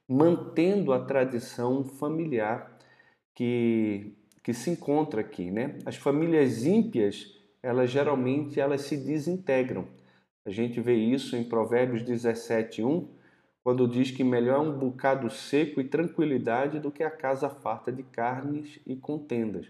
mantendo 0.08 0.92
a 0.92 0.98
tradição 0.98 1.84
familiar 1.84 2.76
que 3.36 4.18
que 4.42 4.54
se 4.54 4.70
encontra 4.70 5.20
aqui, 5.20 5.50
né? 5.50 5.76
As 5.84 5.96
famílias 5.96 6.64
ímpias, 6.64 7.37
elas 7.62 7.90
geralmente 7.90 8.60
elas 8.60 8.82
se 8.82 8.96
desintegram. 8.96 9.86
A 10.44 10.50
gente 10.50 10.80
vê 10.80 10.94
isso 10.94 11.36
em 11.36 11.44
Provérbios 11.44 12.02
17:1, 12.02 13.08
quando 13.62 13.86
diz 13.86 14.10
que 14.10 14.24
melhor 14.24 14.64
é 14.64 14.68
um 14.68 14.78
bocado 14.78 15.28
seco 15.28 15.80
e 15.80 15.84
tranquilidade 15.84 16.80
do 16.80 16.90
que 16.90 17.02
a 17.02 17.10
casa 17.10 17.50
farta 17.50 17.92
de 17.92 18.02
carnes 18.02 18.80
e 18.86 18.96
contendas. 18.96 19.66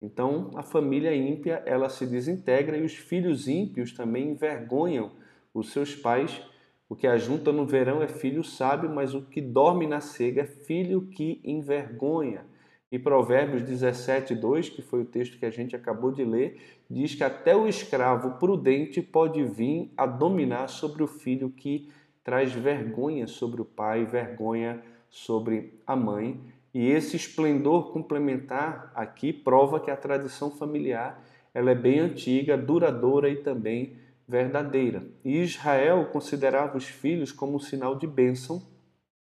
Então, 0.00 0.50
a 0.56 0.62
família 0.62 1.14
ímpia, 1.14 1.62
ela 1.66 1.88
se 1.88 2.06
desintegra 2.06 2.76
e 2.76 2.82
os 2.82 2.94
filhos 2.94 3.46
ímpios 3.46 3.92
também 3.92 4.30
envergonham 4.30 5.12
os 5.54 5.70
seus 5.70 5.94
pais. 5.94 6.42
O 6.88 6.96
que 6.96 7.06
ajunta 7.06 7.52
no 7.52 7.66
verão 7.66 8.02
é 8.02 8.08
filho 8.08 8.42
sábio, 8.42 8.90
mas 8.90 9.14
o 9.14 9.22
que 9.22 9.40
dorme 9.40 9.86
na 9.86 10.00
cega 10.00 10.42
é 10.42 10.46
filho 10.46 11.08
que 11.08 11.40
envergonha. 11.44 12.44
E 12.92 12.98
Provérbios 12.98 13.62
17, 13.62 14.34
2, 14.34 14.68
que 14.68 14.82
foi 14.82 15.00
o 15.00 15.06
texto 15.06 15.38
que 15.38 15.46
a 15.46 15.50
gente 15.50 15.74
acabou 15.74 16.12
de 16.12 16.22
ler, 16.22 16.60
diz 16.90 17.14
que 17.14 17.24
até 17.24 17.56
o 17.56 17.66
escravo 17.66 18.32
prudente 18.32 19.00
pode 19.00 19.42
vir 19.42 19.90
a 19.96 20.04
dominar 20.04 20.68
sobre 20.68 21.02
o 21.02 21.06
filho 21.06 21.48
que 21.48 21.88
traz 22.22 22.52
vergonha 22.52 23.26
sobre 23.26 23.62
o 23.62 23.64
pai, 23.64 24.04
vergonha 24.04 24.82
sobre 25.08 25.80
a 25.86 25.96
mãe. 25.96 26.38
E 26.74 26.86
esse 26.86 27.16
esplendor 27.16 27.92
complementar 27.92 28.92
aqui 28.94 29.32
prova 29.32 29.80
que 29.80 29.90
a 29.90 29.96
tradição 29.96 30.50
familiar 30.50 31.24
ela 31.54 31.70
é 31.70 31.74
bem 31.74 31.98
antiga, 31.98 32.58
duradoura 32.58 33.30
e 33.30 33.36
também 33.36 33.96
verdadeira. 34.28 35.02
E 35.24 35.38
Israel 35.38 36.10
considerava 36.12 36.76
os 36.76 36.84
filhos 36.84 37.32
como 37.32 37.56
um 37.56 37.60
sinal 37.60 37.96
de 37.96 38.06
bênção 38.06 38.62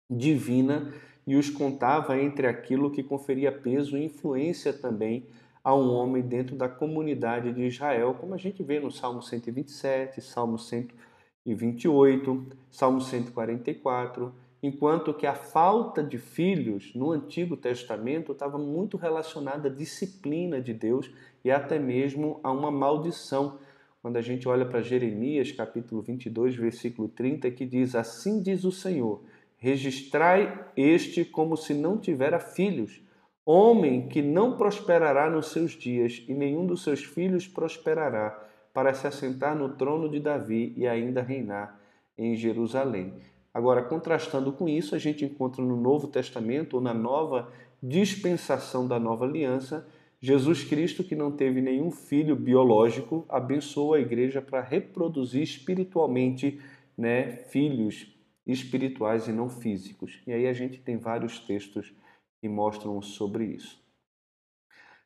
divina 0.07 0.93
e 1.25 1.35
os 1.35 1.49
contava 1.49 2.19
entre 2.19 2.47
aquilo 2.47 2.91
que 2.91 3.03
conferia 3.03 3.51
peso 3.51 3.97
e 3.97 4.05
influência 4.05 4.71
também 4.71 5.25
a 5.63 5.73
um 5.73 5.91
homem 5.93 6.21
dentro 6.21 6.55
da 6.55 6.69
comunidade 6.69 7.51
de 7.51 7.63
Israel, 7.63 8.15
como 8.19 8.35
a 8.35 8.37
gente 8.37 8.61
vê 8.61 8.79
no 8.79 8.91
Salmo 8.91 9.23
127, 9.23 10.21
Salmo 10.21 10.59
128, 10.59 12.45
Salmo 12.69 13.01
144, 13.01 14.31
enquanto 14.61 15.11
que 15.11 15.25
a 15.25 15.33
falta 15.33 16.03
de 16.03 16.19
filhos 16.19 16.93
no 16.93 17.11
Antigo 17.11 17.57
Testamento 17.57 18.31
estava 18.31 18.59
muito 18.59 18.95
relacionada 18.95 19.67
à 19.67 19.71
disciplina 19.71 20.61
de 20.61 20.73
Deus 20.73 21.09
e 21.43 21.49
até 21.49 21.79
mesmo 21.79 22.39
a 22.43 22.51
uma 22.51 22.69
maldição. 22.69 23.57
Quando 24.03 24.17
a 24.17 24.21
gente 24.21 24.47
olha 24.47 24.67
para 24.67 24.83
Jeremias, 24.83 25.51
capítulo 25.51 26.03
22, 26.03 26.55
versículo 26.55 27.07
30, 27.07 27.49
que 27.49 27.65
diz: 27.65 27.95
Assim 27.95 28.39
diz 28.39 28.63
o 28.63 28.71
Senhor: 28.71 29.23
registrai 29.65 30.63
este 30.77 31.25
como 31.25 31.57
se 31.57 31.73
não 31.73 31.97
tivera 31.97 32.37
filhos. 32.37 33.01
Homem 33.43 34.07
que 34.07 34.21
não 34.21 34.57
prosperará 34.57 35.27
nos 35.27 35.47
seus 35.47 35.71
dias, 35.71 36.23
e 36.27 36.35
nenhum 36.35 36.67
dos 36.67 36.83
seus 36.83 37.03
filhos 37.03 37.47
prosperará, 37.47 38.47
para 38.71 38.93
se 38.93 39.07
assentar 39.07 39.57
no 39.57 39.69
trono 39.69 40.07
de 40.07 40.19
Davi 40.19 40.71
e 40.77 40.85
ainda 40.85 41.23
reinar 41.23 41.79
em 42.15 42.35
Jerusalém. 42.35 43.15
Agora, 43.51 43.81
contrastando 43.81 44.51
com 44.51 44.69
isso, 44.69 44.93
a 44.93 44.99
gente 44.99 45.25
encontra 45.25 45.63
no 45.63 45.75
Novo 45.75 46.09
Testamento, 46.09 46.75
ou 46.75 46.81
na 46.81 46.93
nova 46.93 47.51
dispensação 47.81 48.87
da 48.87 48.99
nova 48.99 49.25
aliança, 49.25 49.87
Jesus 50.21 50.63
Cristo, 50.63 51.03
que 51.03 51.15
não 51.15 51.31
teve 51.31 51.59
nenhum 51.59 51.89
filho 51.89 52.35
biológico, 52.35 53.25
abençoa 53.27 53.97
a 53.97 54.01
igreja 54.01 54.43
para 54.43 54.61
reproduzir 54.61 55.41
espiritualmente 55.41 56.61
né, 56.95 57.31
filhos 57.49 58.14
espirituais 58.45 59.27
e 59.27 59.31
não 59.31 59.49
físicos. 59.49 60.19
E 60.27 60.33
aí 60.33 60.47
a 60.47 60.53
gente 60.53 60.79
tem 60.79 60.97
vários 60.97 61.39
textos 61.39 61.93
que 62.39 62.47
mostram 62.47 63.01
sobre 63.01 63.45
isso. 63.45 63.83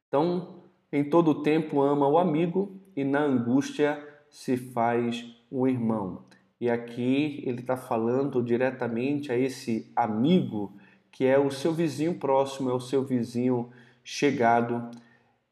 Então, 0.08 0.64
em 0.92 1.10
todo 1.10 1.44
tempo 1.44 1.82
ama 1.82 2.08
o 2.08 2.18
amigo 2.18 2.82
e 2.96 3.04
na 3.04 3.22
angústia 3.22 4.04
se 4.30 4.58
faz 4.58 5.26
um 5.52 5.68
irmão. 5.68 6.24
E 6.60 6.70
aqui 6.70 7.42
ele 7.46 7.62
está 7.62 7.78
falando 7.78 8.44
diretamente 8.44 9.32
a 9.32 9.38
esse 9.38 9.92
amigo 9.96 10.74
que 11.12 11.26
é 11.26 11.40
o 11.40 11.50
seu 11.50 11.74
vizinho 11.74 12.16
próximo, 12.16 12.70
é 12.70 12.74
o 12.74 12.80
seu 12.80 13.04
vizinho 13.04 13.70
chegado. 14.04 14.90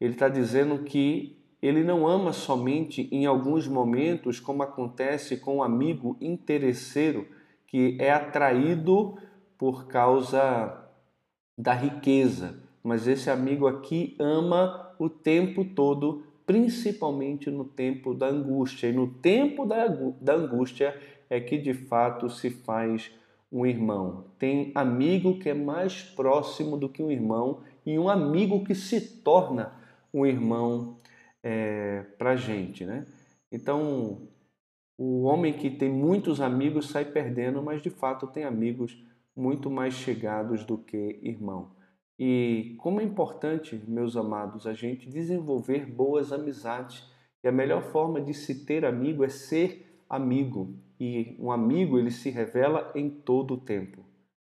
Ele 0.00 0.12
está 0.12 0.28
dizendo 0.28 0.84
que 0.84 1.36
ele 1.60 1.82
não 1.82 2.06
ama 2.06 2.32
somente 2.32 3.08
em 3.10 3.26
alguns 3.26 3.66
momentos, 3.66 4.38
como 4.38 4.62
acontece 4.62 5.38
com 5.38 5.56
o 5.56 5.56
um 5.56 5.62
amigo 5.62 6.16
interesseiro, 6.20 7.26
que 7.68 7.96
é 8.00 8.10
atraído 8.10 9.16
por 9.56 9.86
causa 9.86 10.84
da 11.56 11.72
riqueza, 11.72 12.62
mas 12.82 13.06
esse 13.06 13.30
amigo 13.30 13.66
aqui 13.66 14.16
ama 14.18 14.94
o 14.98 15.08
tempo 15.08 15.64
todo, 15.64 16.24
principalmente 16.46 17.50
no 17.50 17.64
tempo 17.64 18.14
da 18.14 18.26
angústia. 18.26 18.88
E 18.88 18.92
no 18.92 19.06
tempo 19.06 19.66
da, 19.66 19.86
da 20.20 20.34
angústia 20.34 20.98
é 21.28 21.40
que 21.40 21.58
de 21.58 21.74
fato 21.74 22.30
se 22.30 22.50
faz 22.50 23.10
um 23.52 23.66
irmão. 23.66 24.24
Tem 24.38 24.72
amigo 24.74 25.38
que 25.38 25.50
é 25.50 25.54
mais 25.54 26.02
próximo 26.02 26.76
do 26.76 26.88
que 26.88 27.02
um 27.02 27.10
irmão 27.10 27.60
e 27.84 27.98
um 27.98 28.08
amigo 28.08 28.64
que 28.64 28.74
se 28.74 29.00
torna 29.00 29.72
um 30.12 30.24
irmão 30.24 30.96
é, 31.42 32.04
para 32.16 32.30
a 32.30 32.36
gente, 32.36 32.84
né? 32.84 33.06
Então, 33.50 34.28
o 34.98 35.22
homem 35.22 35.52
que 35.52 35.70
tem 35.70 35.88
muitos 35.88 36.40
amigos 36.40 36.90
sai 36.90 37.04
perdendo, 37.04 37.62
mas 37.62 37.80
de 37.80 37.88
fato 37.88 38.26
tem 38.26 38.42
amigos 38.42 39.00
muito 39.34 39.70
mais 39.70 39.94
chegados 39.94 40.64
do 40.64 40.76
que 40.76 41.20
irmão. 41.22 41.70
E 42.18 42.74
como 42.78 43.00
é 43.00 43.04
importante, 43.04 43.80
meus 43.86 44.16
amados, 44.16 44.66
a 44.66 44.74
gente 44.74 45.08
desenvolver 45.08 45.86
boas 45.86 46.32
amizades. 46.32 47.08
E 47.44 47.46
a 47.46 47.52
melhor 47.52 47.84
forma 47.92 48.20
de 48.20 48.34
se 48.34 48.66
ter 48.66 48.84
amigo 48.84 49.22
é 49.22 49.28
ser 49.28 50.02
amigo. 50.10 50.74
E 50.98 51.36
um 51.38 51.52
amigo 51.52 51.96
ele 51.96 52.10
se 52.10 52.28
revela 52.28 52.90
em 52.96 53.08
todo 53.08 53.54
o 53.54 53.58
tempo 53.58 54.07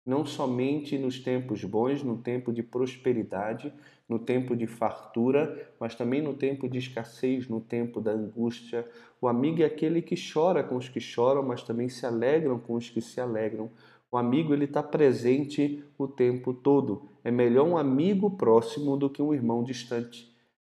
não 0.07 0.25
somente 0.25 0.97
nos 0.97 1.19
tempos 1.19 1.65
bons, 1.65 2.01
no 2.01 2.17
tempo 2.17 2.53
de 2.53 2.63
prosperidade, 2.63 3.73
no 4.07 4.17
tempo 4.17 4.55
de 4.55 4.65
fartura, 4.65 5.69
mas 5.77 5.95
também 5.95 6.21
no 6.21 6.33
tempo 6.33 6.69
de 6.69 6.77
escassez, 6.77 7.49
no 7.49 7.59
tempo 7.59 7.99
da 7.99 8.13
angústia. 8.13 8.87
O 9.19 9.27
amigo 9.27 9.61
é 9.61 9.65
aquele 9.65 10.01
que 10.01 10.15
chora 10.15 10.63
com 10.63 10.77
os 10.77 10.87
que 10.87 11.01
choram, 11.01 11.43
mas 11.43 11.61
também 11.61 11.89
se 11.89 12.05
alegram 12.05 12.57
com 12.57 12.75
os 12.75 12.89
que 12.89 13.01
se 13.01 13.19
alegram. 13.19 13.69
O 14.09 14.15
amigo 14.15 14.53
ele 14.53 14.63
está 14.63 14.81
presente 14.81 15.83
o 15.97 16.07
tempo 16.07 16.53
todo. 16.53 17.09
É 17.21 17.29
melhor 17.29 17.67
um 17.67 17.77
amigo 17.77 18.31
próximo 18.31 18.95
do 18.95 19.09
que 19.09 19.21
um 19.21 19.33
irmão 19.33 19.61
distante. 19.61 20.33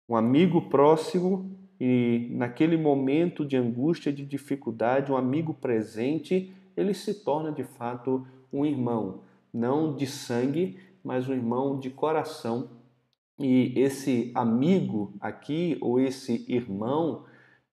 Um 0.09 0.17
amigo 0.17 0.63
próximo 0.63 1.57
e 1.81 2.27
naquele 2.33 2.77
momento 2.77 3.45
de 3.45 3.57
angústia, 3.57 4.13
de 4.13 4.27
dificuldade, 4.27 5.13
um 5.13 5.17
amigo 5.17 5.55
presente, 5.55 6.53
ele 6.77 6.93
se 6.93 7.15
torna 7.23 7.53
de 7.53 7.63
fato 7.63 8.27
um 8.53 8.65
irmão, 8.65 9.21
não 9.53 9.95
de 9.95 10.07
sangue, 10.07 10.79
mas 11.03 11.29
um 11.29 11.33
irmão 11.33 11.79
de 11.79 11.91
coração. 11.91 12.71
E 13.39 13.73
esse 13.79 14.31
amigo 14.35 15.15
aqui, 15.21 15.79
ou 15.81 15.99
esse 15.99 16.45
irmão, 16.49 17.25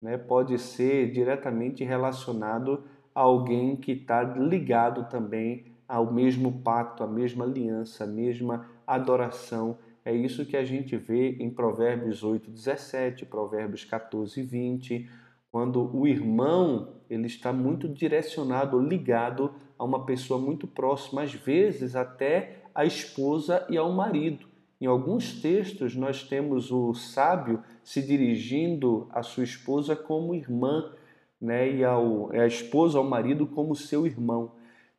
né, 0.01 0.19
pode 0.19 0.59
ser 0.59 1.11
diretamente 1.11 1.83
relacionado 1.83 2.85
a 3.15 3.21
alguém 3.21 3.77
que 3.77 3.93
está 3.93 4.23
ligado 4.23 5.09
também 5.09 5.65
ao 5.89 6.13
mesmo 6.13 6.61
pacto, 6.61 7.03
à 7.03 7.07
mesma 7.07 7.45
aliança, 7.45 8.05
à 8.05 8.07
mesma 8.07 8.69
adoração. 8.87 9.79
É 10.05 10.13
isso 10.15 10.45
que 10.45 10.57
a 10.57 10.65
gente 10.65 10.97
vê 10.97 11.37
em 11.41 11.49
Provérbios 11.49 12.23
8, 12.23 12.51
17, 12.51 13.25
Provérbios 13.25 13.85
14, 13.85 14.43
20, 14.43 15.09
quando 15.55 15.89
o 15.97 16.05
irmão 16.05 16.89
ele 17.09 17.29
está 17.29 17.53
muito 17.53 17.89
direcionado, 17.89 18.77
ligado 18.81 19.55
a 19.79 19.85
uma 19.85 20.05
pessoa 20.05 20.37
muito 20.37 20.67
próxima, 20.67 21.23
às 21.23 21.33
vezes 21.33 21.95
até 21.95 22.65
a 22.75 22.85
esposa 22.85 23.65
e 23.71 23.77
ao 23.77 23.93
marido. 23.93 24.49
Em 24.81 24.87
alguns 24.87 25.41
textos 25.41 25.95
nós 25.95 26.25
temos 26.25 26.73
o 26.73 26.93
sábio 26.93 27.63
se 27.85 28.03
dirigindo 28.03 29.07
à 29.13 29.23
sua 29.23 29.45
esposa 29.45 29.95
como 29.95 30.35
irmã, 30.35 30.93
né, 31.41 31.71
e 31.71 31.85
ao, 31.85 32.33
a 32.33 32.49
esposa 32.49 32.99
ao 32.99 33.05
marido 33.05 33.47
como 33.47 33.77
seu 33.77 34.09
irmão. 34.09 34.57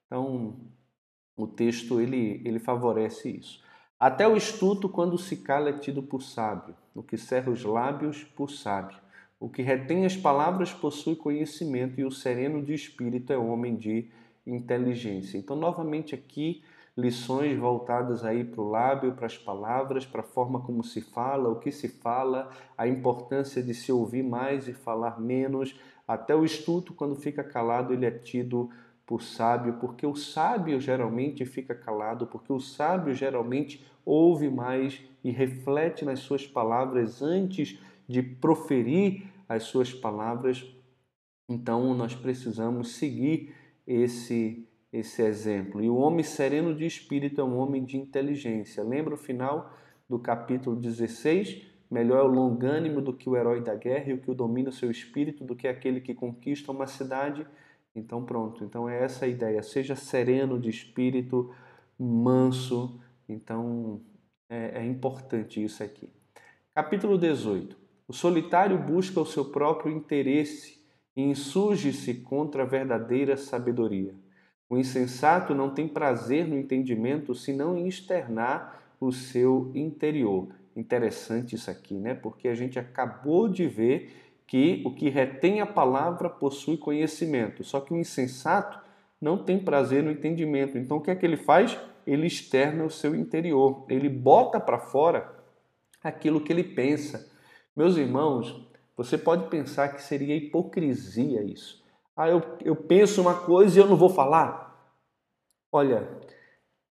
Então, 0.07 0.55
o 1.35 1.47
texto 1.47 1.99
ele, 1.99 2.41
ele 2.45 2.59
favorece 2.59 3.29
isso. 3.29 3.61
Até 3.99 4.25
o 4.25 4.37
estudo, 4.37 4.87
quando 4.87 5.17
se 5.17 5.35
cala, 5.35 5.71
é 5.71 5.73
tido 5.73 6.01
por 6.01 6.21
sábio, 6.23 6.73
o 6.95 7.03
que 7.03 7.17
cerra 7.17 7.51
os 7.51 7.65
lábios 7.65 8.23
por 8.23 8.49
sábio. 8.49 9.03
O 9.39 9.49
que 9.49 9.61
retém 9.61 10.05
as 10.05 10.15
palavras 10.15 10.73
possui 10.73 11.15
conhecimento, 11.15 11.99
e 11.99 12.05
o 12.05 12.11
sereno 12.11 12.63
de 12.63 12.73
espírito 12.73 13.33
é 13.33 13.37
homem 13.37 13.75
de 13.75 14.09
inteligência. 14.45 15.37
Então, 15.37 15.55
novamente 15.55 16.15
aqui, 16.15 16.63
lições 16.97 17.57
voltadas 17.57 18.23
aí 18.23 18.43
para 18.43 18.61
o 18.61 18.69
lábio, 18.69 19.13
para 19.13 19.25
as 19.25 19.37
palavras, 19.37 20.05
para 20.05 20.21
a 20.21 20.23
forma 20.23 20.61
como 20.61 20.83
se 20.83 21.01
fala, 21.01 21.49
o 21.49 21.59
que 21.59 21.71
se 21.71 21.89
fala, 21.89 22.49
a 22.77 22.87
importância 22.87 23.61
de 23.61 23.73
se 23.73 23.91
ouvir 23.91 24.23
mais 24.23 24.67
e 24.67 24.73
falar 24.73 25.19
menos. 25.19 25.77
Até 26.07 26.33
o 26.33 26.45
estudo, 26.45 26.93
quando 26.93 27.15
fica 27.15 27.43
calado, 27.43 27.93
ele 27.93 28.05
é 28.05 28.11
tido 28.11 28.69
por 29.05 29.21
sábio, 29.21 29.73
porque 29.73 30.05
o 30.05 30.15
sábio 30.15 30.79
geralmente 30.79 31.45
fica 31.45 31.75
calado, 31.75 32.25
porque 32.25 32.51
o 32.51 32.59
sábio 32.59 33.13
geralmente 33.13 33.85
ouve 34.05 34.49
mais 34.49 35.01
e 35.23 35.31
reflete 35.31 36.05
nas 36.05 36.19
suas 36.19 36.47
palavras 36.47 37.21
antes 37.21 37.77
de 37.94 37.94
proferir 38.21 39.23
as 39.47 39.63
suas 39.63 39.93
palavras. 39.93 40.65
Então 41.49 41.93
nós 41.93 42.15
precisamos 42.15 42.95
seguir 42.95 43.53
esse 43.85 44.67
esse 44.97 45.21
exemplo. 45.21 45.83
E 45.83 45.89
o 45.89 45.97
homem 45.97 46.23
sereno 46.23 46.73
de 46.73 46.85
espírito 46.85 47.41
é 47.41 47.43
um 47.43 47.57
homem 47.57 47.83
de 47.83 47.97
inteligência. 47.97 48.81
Lembra 48.81 49.13
o 49.13 49.17
final 49.17 49.73
do 50.07 50.17
capítulo 50.17 50.75
16? 50.77 51.63
Melhor 51.91 52.19
é 52.19 52.23
o 52.23 52.27
longânimo 52.27 53.01
do 53.01 53.13
que 53.13 53.29
o 53.29 53.35
herói 53.35 53.61
da 53.61 53.75
guerra 53.75 54.09
e 54.09 54.13
o 54.13 54.17
que 54.19 54.31
o 54.31 54.33
domina 54.33 54.69
o 54.69 54.73
seu 54.73 54.89
espírito 54.89 55.43
do 55.43 55.55
que 55.55 55.67
aquele 55.67 55.99
que 55.99 56.13
conquista 56.15 56.71
uma 56.71 56.87
cidade. 56.87 57.45
Então 57.93 58.23
pronto, 58.23 58.63
então 58.63 58.89
é 58.89 59.03
essa 59.03 59.25
a 59.25 59.27
ideia. 59.27 59.61
Seja 59.61 59.95
sereno 59.95 60.59
de 60.59 60.69
espírito, 60.69 61.53
manso. 61.99 62.99
Então 63.27 64.01
é, 64.49 64.79
é 64.79 64.85
importante 64.85 65.61
isso 65.61 65.83
aqui. 65.83 66.09
Capítulo 66.73 67.17
18. 67.17 67.84
O 68.07 68.13
solitário 68.13 68.77
busca 68.77 69.19
o 69.19 69.25
seu 69.25 69.45
próprio 69.45 69.91
interesse 69.91 70.79
e 71.15 71.23
insurge-se 71.23 72.15
contra 72.15 72.63
a 72.63 72.65
verdadeira 72.65 73.35
sabedoria. 73.35 74.13
O 74.69 74.77
insensato 74.77 75.55
não 75.55 75.69
tem 75.69 75.87
prazer 75.87 76.47
no 76.47 76.57
entendimento 76.57 77.33
senão 77.33 77.77
em 77.77 77.87
externar 77.87 78.83
o 78.99 79.11
seu 79.11 79.71
interior. 79.73 80.49
Interessante 80.75 81.55
isso 81.55 81.71
aqui, 81.71 81.95
né? 81.95 82.13
Porque 82.13 82.47
a 82.47 82.55
gente 82.55 82.77
acabou 82.77 83.47
de 83.47 83.67
ver 83.67 84.11
que 84.47 84.83
o 84.85 84.93
que 84.93 85.09
retém 85.09 85.61
a 85.61 85.65
palavra 85.65 86.29
possui 86.29 86.77
conhecimento, 86.77 87.63
só 87.63 87.79
que 87.79 87.93
o 87.93 87.97
insensato 87.97 88.79
não 89.19 89.37
tem 89.37 89.57
prazer 89.57 90.03
no 90.03 90.11
entendimento. 90.11 90.77
Então 90.77 90.97
o 90.97 91.01
que 91.01 91.09
é 91.09 91.15
que 91.15 91.25
ele 91.25 91.37
faz? 91.37 91.77
Ele 92.05 92.27
externa 92.27 92.83
o 92.83 92.89
seu 92.89 93.15
interior, 93.15 93.85
ele 93.89 94.09
bota 94.09 94.59
para 94.59 94.77
fora 94.77 95.33
aquilo 96.03 96.41
que 96.41 96.53
ele 96.53 96.63
pensa. 96.63 97.33
Meus 97.75 97.97
irmãos, 97.97 98.67
você 98.95 99.17
pode 99.17 99.49
pensar 99.49 99.89
que 99.89 100.01
seria 100.01 100.35
hipocrisia 100.35 101.43
isso. 101.43 101.83
Ah, 102.15 102.29
eu, 102.29 102.41
eu 102.63 102.75
penso 102.75 103.21
uma 103.21 103.45
coisa 103.45 103.77
e 103.77 103.81
eu 103.81 103.87
não 103.87 103.97
vou 103.97 104.09
falar. 104.09 104.65
Olha, 105.71 106.07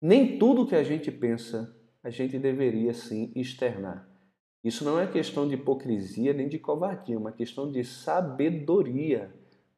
nem 0.01 0.39
tudo 0.39 0.67
que 0.67 0.75
a 0.75 0.83
gente 0.83 1.11
pensa 1.13 1.73
a 2.03 2.11
gente 2.11 2.39
deveria 2.39 2.93
sim 2.93 3.31
externar. 3.37 4.09
Isso 4.65 4.85
não 4.85 4.99
é 4.99 5.07
questão 5.07 5.47
de 5.47 5.55
hipocrisia 5.55 6.33
nem 6.33 6.49
de 6.49 6.59
covardia, 6.59 7.15
é 7.15 7.19
uma 7.19 7.33
questão 7.33 7.71
de 7.71 7.85
sabedoria. 7.85 9.33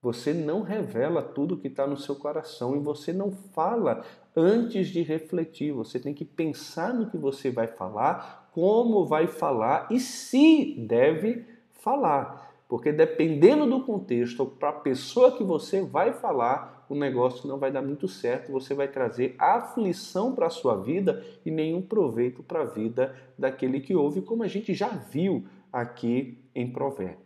Você 0.04 0.34
não 0.34 0.60
revela 0.60 1.22
tudo 1.22 1.56
que 1.56 1.66
está 1.66 1.86
no 1.86 1.96
seu 1.96 2.14
coração 2.14 2.76
e 2.76 2.78
você 2.78 3.10
não 3.10 3.32
fala 3.32 4.04
antes 4.36 4.88
de 4.88 5.00
refletir. 5.00 5.72
Você 5.72 5.98
tem 5.98 6.12
que 6.12 6.26
pensar 6.26 6.92
no 6.92 7.08
que 7.08 7.16
você 7.16 7.50
vai 7.50 7.66
falar, 7.66 8.50
como 8.52 9.06
vai 9.06 9.26
falar 9.26 9.88
e 9.90 9.98
se 9.98 10.74
deve 10.86 11.46
falar. 11.72 12.54
Porque 12.68 12.92
dependendo 12.92 13.64
do 13.64 13.82
contexto, 13.82 14.44
para 14.44 14.68
a 14.68 14.72
pessoa 14.74 15.32
que 15.32 15.42
você 15.42 15.80
vai 15.80 16.12
falar, 16.12 16.84
o 16.86 16.94
negócio 16.94 17.48
não 17.48 17.58
vai 17.58 17.72
dar 17.72 17.80
muito 17.80 18.06
certo, 18.06 18.52
você 18.52 18.74
vai 18.74 18.88
trazer 18.88 19.34
aflição 19.38 20.34
para 20.34 20.48
a 20.48 20.50
sua 20.50 20.76
vida 20.76 21.24
e 21.46 21.50
nenhum 21.50 21.80
proveito 21.80 22.42
para 22.42 22.60
a 22.60 22.66
vida 22.66 23.16
daquele 23.38 23.80
que 23.80 23.96
ouve, 23.96 24.20
como 24.20 24.42
a 24.42 24.48
gente 24.48 24.74
já 24.74 24.88
viu 24.88 25.46
aqui 25.72 26.36
em 26.54 26.70
Provérbios. 26.70 27.23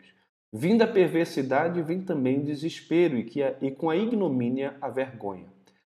Vindo 0.52 0.82
a 0.82 0.86
perversidade, 0.86 1.82
vem 1.82 2.00
também 2.00 2.40
o 2.40 2.44
desespero 2.44 3.16
e, 3.18 3.24
que, 3.24 3.40
e 3.60 3.70
com 3.70 3.90
a 3.90 3.96
ignomínia 3.96 4.76
a 4.80 4.88
vergonha. 4.88 5.46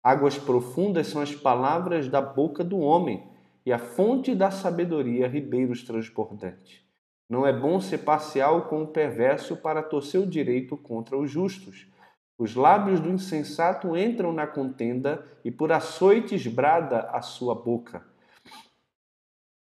Águas 0.03 0.37
profundas 0.37 1.07
são 1.07 1.21
as 1.21 1.35
palavras 1.35 2.07
da 2.07 2.21
boca 2.21 2.63
do 2.63 2.79
homem, 2.79 3.23
e 3.65 3.71
a 3.71 3.77
fonte 3.77 4.33
da 4.33 4.49
sabedoria, 4.49 5.27
ribeiros 5.27 5.83
transbordantes. 5.83 6.81
Não 7.29 7.45
é 7.45 7.53
bom 7.53 7.79
ser 7.79 7.99
parcial 7.99 8.63
com 8.63 8.81
o 8.81 8.87
perverso 8.87 9.55
para 9.55 9.83
torcer 9.83 10.19
o 10.19 10.25
direito 10.25 10.75
contra 10.75 11.15
os 11.15 11.29
justos. 11.29 11.87
Os 12.35 12.55
lábios 12.55 12.99
do 12.99 13.09
insensato 13.09 13.95
entram 13.95 14.33
na 14.33 14.47
contenda 14.47 15.23
e 15.45 15.51
por 15.51 15.71
açoites 15.71 16.47
brada 16.47 17.01
a 17.11 17.21
sua 17.21 17.53
boca. 17.53 18.03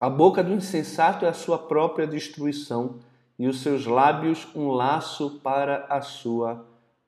A 0.01 0.09
boca 0.09 0.43
do 0.43 0.55
insensato 0.55 1.27
é 1.27 1.29
a 1.29 1.35
sua 1.35 1.59
própria 1.59 2.07
destruição 2.07 3.01
e 3.41 3.49
os 3.49 3.63
seus 3.63 3.87
lábios 3.87 4.47
um 4.55 4.69
laço 4.69 5.41
para 5.43 5.87
a 5.87 6.03
sua 6.03 6.63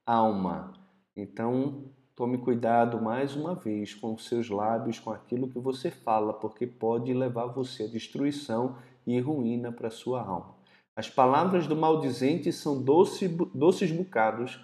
alma. 0.06 0.72
Então, 1.14 1.90
tome 2.16 2.38
cuidado 2.38 2.98
mais 3.02 3.36
uma 3.36 3.54
vez 3.54 3.94
com 3.94 4.14
os 4.14 4.24
seus 4.24 4.48
lábios, 4.48 4.98
com 4.98 5.10
aquilo 5.10 5.50
que 5.50 5.58
você 5.58 5.90
fala, 5.90 6.32
porque 6.32 6.66
pode 6.66 7.12
levar 7.12 7.48
você 7.48 7.82
à 7.82 7.86
destruição 7.86 8.78
e 9.06 9.20
ruína 9.20 9.70
para 9.70 9.88
a 9.88 9.90
sua 9.90 10.22
alma. 10.22 10.54
As 10.96 11.06
palavras 11.06 11.66
do 11.66 11.76
maldizente 11.76 12.50
são 12.50 12.82
doce, 12.82 13.28
doces 13.28 13.92
bocados 13.92 14.58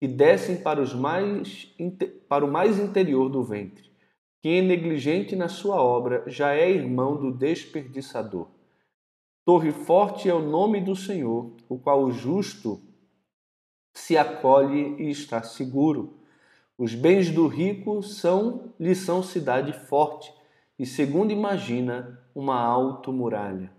que 0.00 0.08
descem 0.08 0.56
para, 0.56 0.82
os 0.82 0.92
mais, 0.92 1.72
para 2.28 2.44
o 2.44 2.50
mais 2.50 2.80
interior 2.80 3.28
do 3.28 3.44
ventre. 3.44 3.92
Quem 4.42 4.58
é 4.58 4.62
negligente 4.62 5.36
na 5.36 5.46
sua 5.46 5.80
obra 5.80 6.24
já 6.26 6.52
é 6.52 6.68
irmão 6.68 7.16
do 7.16 7.30
desperdiçador. 7.30 8.55
Torre 9.46 9.70
forte 9.70 10.28
é 10.28 10.34
o 10.34 10.42
nome 10.42 10.80
do 10.80 10.96
Senhor, 10.96 11.52
o 11.68 11.78
qual 11.78 12.02
o 12.02 12.10
justo 12.10 12.82
se 13.94 14.18
acolhe 14.18 14.96
e 15.00 15.08
está 15.08 15.40
seguro. 15.40 16.18
Os 16.76 16.96
bens 16.96 17.30
do 17.30 17.46
rico 17.46 18.02
são 18.02 18.72
lhe 18.76 18.92
são 18.92 19.22
cidade 19.22 19.72
forte, 19.72 20.34
e 20.76 20.84
segundo 20.84 21.30
imagina, 21.30 22.20
uma 22.34 22.60
alta 22.60 23.12
muralha. 23.12 23.70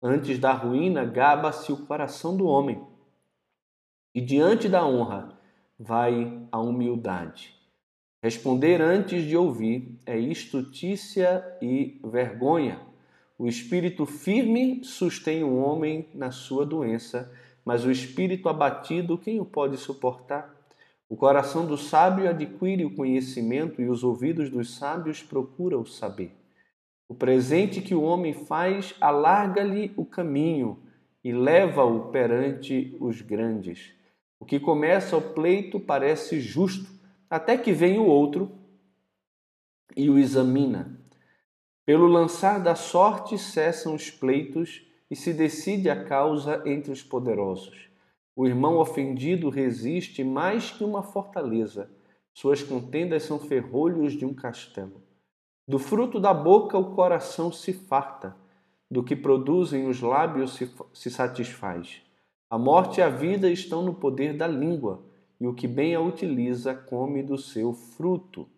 Antes 0.00 0.38
da 0.38 0.52
ruína, 0.52 1.04
gaba-se 1.04 1.72
o 1.72 1.86
coração 1.86 2.36
do 2.36 2.46
homem, 2.46 2.80
e 4.14 4.20
diante 4.20 4.68
da 4.68 4.86
honra 4.86 5.36
vai 5.76 6.40
a 6.52 6.60
humildade. 6.60 7.52
Responder 8.22 8.80
antes 8.80 9.24
de 9.24 9.36
ouvir 9.36 10.00
é 10.06 10.16
estutícia 10.16 11.44
e 11.60 12.00
vergonha. 12.04 12.85
O 13.38 13.46
espírito 13.46 14.06
firme 14.06 14.82
sustém 14.82 15.44
o 15.44 15.56
homem 15.56 16.08
na 16.14 16.30
sua 16.30 16.64
doença, 16.64 17.30
mas 17.64 17.84
o 17.84 17.90
espírito 17.90 18.48
abatido, 18.48 19.18
quem 19.18 19.40
o 19.40 19.44
pode 19.44 19.76
suportar? 19.76 20.54
O 21.08 21.16
coração 21.16 21.66
do 21.66 21.76
sábio 21.76 22.28
adquire 22.28 22.84
o 22.84 22.94
conhecimento 22.94 23.82
e 23.82 23.88
os 23.88 24.02
ouvidos 24.02 24.48
dos 24.48 24.76
sábios 24.76 25.22
procuram 25.22 25.82
o 25.82 25.86
saber. 25.86 26.34
O 27.08 27.14
presente 27.14 27.80
que 27.80 27.94
o 27.94 28.02
homem 28.02 28.32
faz 28.32 28.94
alarga-lhe 29.00 29.92
o 29.96 30.04
caminho 30.04 30.82
e 31.22 31.30
leva-o 31.30 32.10
perante 32.10 32.96
os 33.00 33.20
grandes. 33.20 33.92
O 34.40 34.44
que 34.44 34.58
começa 34.58 35.16
o 35.16 35.22
pleito 35.22 35.78
parece 35.78 36.40
justo, 36.40 36.90
até 37.28 37.56
que 37.56 37.72
vem 37.72 37.98
o 37.98 38.06
outro 38.06 38.50
e 39.96 40.08
o 40.08 40.18
examina. 40.18 40.95
Pelo 41.86 42.08
lançar 42.08 42.60
da 42.60 42.74
sorte 42.74 43.38
cessam 43.38 43.94
os 43.94 44.10
pleitos 44.10 44.84
e 45.08 45.14
se 45.14 45.32
decide 45.32 45.88
a 45.88 46.04
causa 46.04 46.60
entre 46.66 46.90
os 46.90 47.00
poderosos. 47.00 47.88
O 48.34 48.44
irmão 48.44 48.78
ofendido 48.78 49.48
resiste 49.48 50.24
mais 50.24 50.68
que 50.68 50.82
uma 50.82 51.00
fortaleza. 51.00 51.88
Suas 52.34 52.60
contendas 52.60 53.22
são 53.22 53.38
ferrolhos 53.38 54.14
de 54.14 54.26
um 54.26 54.34
castelo. 54.34 55.00
Do 55.66 55.78
fruto 55.78 56.18
da 56.18 56.34
boca 56.34 56.76
o 56.76 56.92
coração 56.92 57.52
se 57.52 57.72
farta, 57.72 58.36
do 58.90 59.04
que 59.04 59.14
produzem 59.14 59.86
os 59.86 60.00
lábios 60.00 60.54
se, 60.54 60.68
se 60.92 61.08
satisfaz. 61.08 62.02
A 62.50 62.58
morte 62.58 62.98
e 62.98 63.02
a 63.02 63.08
vida 63.08 63.48
estão 63.48 63.82
no 63.82 63.94
poder 63.94 64.36
da 64.36 64.48
língua, 64.48 65.04
e 65.40 65.46
o 65.46 65.54
que 65.54 65.68
bem 65.68 65.94
a 65.94 66.00
utiliza 66.00 66.74
come 66.74 67.22
do 67.22 67.38
seu 67.38 67.72
fruto. 67.72 68.48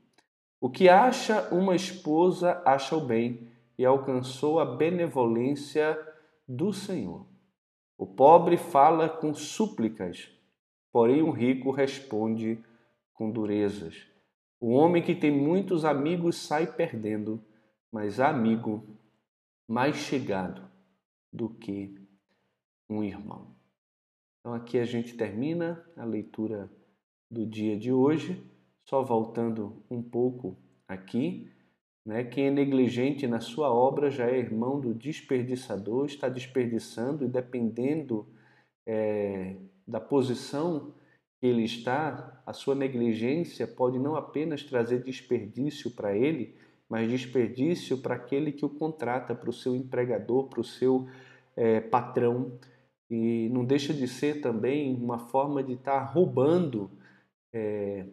O 0.60 0.68
que 0.68 0.88
acha 0.88 1.48
uma 1.54 1.76
esposa 1.76 2.60
acha 2.64 2.96
o 2.96 3.00
bem 3.00 3.48
e 3.78 3.84
alcançou 3.84 4.58
a 4.58 4.64
benevolência 4.64 5.96
do 6.46 6.72
Senhor. 6.72 7.26
O 7.96 8.06
pobre 8.06 8.56
fala 8.56 9.08
com 9.08 9.32
súplicas, 9.34 10.30
porém 10.92 11.22
o 11.22 11.30
rico 11.30 11.70
responde 11.70 12.58
com 13.12 13.30
durezas. 13.30 14.06
O 14.60 14.70
homem 14.70 15.02
que 15.02 15.14
tem 15.14 15.30
muitos 15.30 15.84
amigos 15.84 16.36
sai 16.36 16.66
perdendo, 16.66 17.40
mas 17.92 18.18
há 18.18 18.28
amigo 18.28 18.84
mais 19.68 19.96
chegado 19.96 20.68
do 21.32 21.48
que 21.48 21.94
um 22.90 23.04
irmão. 23.04 23.54
Então 24.40 24.54
aqui 24.54 24.78
a 24.78 24.84
gente 24.84 25.16
termina 25.16 25.84
a 25.96 26.04
leitura 26.04 26.70
do 27.30 27.46
dia 27.46 27.76
de 27.76 27.92
hoje, 27.92 28.42
só 28.88 29.02
voltando 29.02 29.82
um 29.90 30.02
pouco 30.02 30.56
aqui. 30.88 31.50
Né? 32.06 32.24
Quem 32.24 32.46
é 32.46 32.50
negligente 32.50 33.26
na 33.26 33.38
sua 33.38 33.70
obra 33.70 34.10
já 34.10 34.26
é 34.26 34.38
irmão 34.38 34.80
do 34.80 34.94
desperdiçador, 34.94 36.06
está 36.06 36.26
desperdiçando 36.26 37.22
e 37.22 37.28
dependendo 37.28 38.26
é, 38.86 39.56
da 39.86 40.00
posição 40.00 40.94
que 41.38 41.46
ele 41.46 41.64
está, 41.64 42.42
a 42.46 42.52
sua 42.54 42.74
negligência 42.74 43.66
pode 43.66 43.98
não 43.98 44.16
apenas 44.16 44.64
trazer 44.64 45.02
desperdício 45.02 45.90
para 45.90 46.16
ele, 46.16 46.56
mas 46.88 47.10
desperdício 47.10 47.98
para 47.98 48.14
aquele 48.14 48.50
que 48.52 48.64
o 48.64 48.70
contrata, 48.70 49.34
para 49.34 49.50
o 49.50 49.52
seu 49.52 49.76
empregador, 49.76 50.48
para 50.48 50.60
o 50.60 50.64
seu 50.64 51.06
é, 51.54 51.80
patrão. 51.80 52.58
E 53.10 53.50
não 53.50 53.66
deixa 53.66 53.92
de 53.92 54.08
ser 54.08 54.40
também 54.40 54.94
uma 54.94 55.18
forma 55.18 55.62
de 55.62 55.74
estar 55.74 56.00
tá 56.00 56.04
roubando 56.04 56.90
é, 57.52 58.06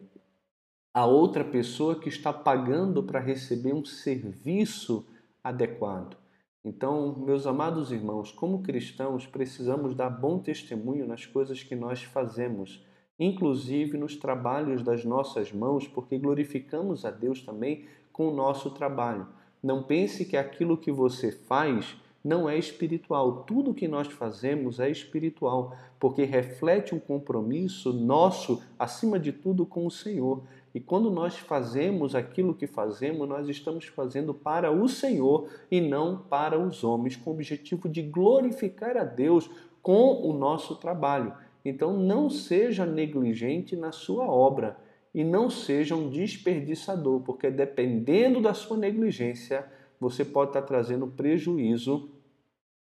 a 0.96 1.04
outra 1.04 1.44
pessoa 1.44 2.00
que 2.00 2.08
está 2.08 2.32
pagando 2.32 3.02
para 3.02 3.20
receber 3.20 3.74
um 3.74 3.84
serviço 3.84 5.06
adequado. 5.44 6.16
Então, 6.64 7.14
meus 7.18 7.46
amados 7.46 7.92
irmãos, 7.92 8.32
como 8.32 8.62
cristãos, 8.62 9.26
precisamos 9.26 9.94
dar 9.94 10.08
bom 10.08 10.38
testemunho 10.38 11.06
nas 11.06 11.26
coisas 11.26 11.62
que 11.62 11.76
nós 11.76 12.02
fazemos, 12.02 12.82
inclusive 13.20 13.98
nos 13.98 14.16
trabalhos 14.16 14.82
das 14.82 15.04
nossas 15.04 15.52
mãos, 15.52 15.86
porque 15.86 16.16
glorificamos 16.16 17.04
a 17.04 17.10
Deus 17.10 17.42
também 17.42 17.84
com 18.10 18.28
o 18.28 18.34
nosso 18.34 18.70
trabalho. 18.70 19.28
Não 19.62 19.82
pense 19.82 20.24
que 20.24 20.34
aquilo 20.34 20.78
que 20.78 20.90
você 20.90 21.30
faz 21.30 21.94
não 22.26 22.50
é 22.50 22.58
espiritual. 22.58 23.44
Tudo 23.44 23.72
que 23.72 23.86
nós 23.86 24.08
fazemos 24.08 24.80
é 24.80 24.90
espiritual, 24.90 25.76
porque 26.00 26.24
reflete 26.24 26.92
um 26.92 26.98
compromisso 26.98 27.92
nosso, 27.92 28.60
acima 28.76 29.16
de 29.16 29.30
tudo, 29.30 29.64
com 29.64 29.86
o 29.86 29.90
Senhor. 29.90 30.42
E 30.74 30.80
quando 30.80 31.08
nós 31.08 31.38
fazemos 31.38 32.16
aquilo 32.16 32.52
que 32.52 32.66
fazemos, 32.66 33.28
nós 33.28 33.48
estamos 33.48 33.84
fazendo 33.84 34.34
para 34.34 34.72
o 34.72 34.88
Senhor 34.88 35.48
e 35.70 35.80
não 35.80 36.18
para 36.18 36.58
os 36.58 36.82
homens, 36.82 37.14
com 37.14 37.30
o 37.30 37.32
objetivo 37.32 37.88
de 37.88 38.02
glorificar 38.02 38.96
a 38.96 39.04
Deus 39.04 39.48
com 39.80 40.20
o 40.28 40.32
nosso 40.32 40.74
trabalho. 40.74 41.32
Então, 41.64 41.96
não 41.96 42.28
seja 42.28 42.84
negligente 42.84 43.76
na 43.76 43.92
sua 43.92 44.26
obra 44.26 44.76
e 45.14 45.22
não 45.22 45.48
seja 45.48 45.94
um 45.94 46.10
desperdiçador, 46.10 47.20
porque 47.20 47.52
dependendo 47.52 48.40
da 48.40 48.52
sua 48.52 48.76
negligência, 48.76 49.64
você 50.00 50.24
pode 50.24 50.50
estar 50.50 50.62
trazendo 50.62 51.06
prejuízo 51.06 52.10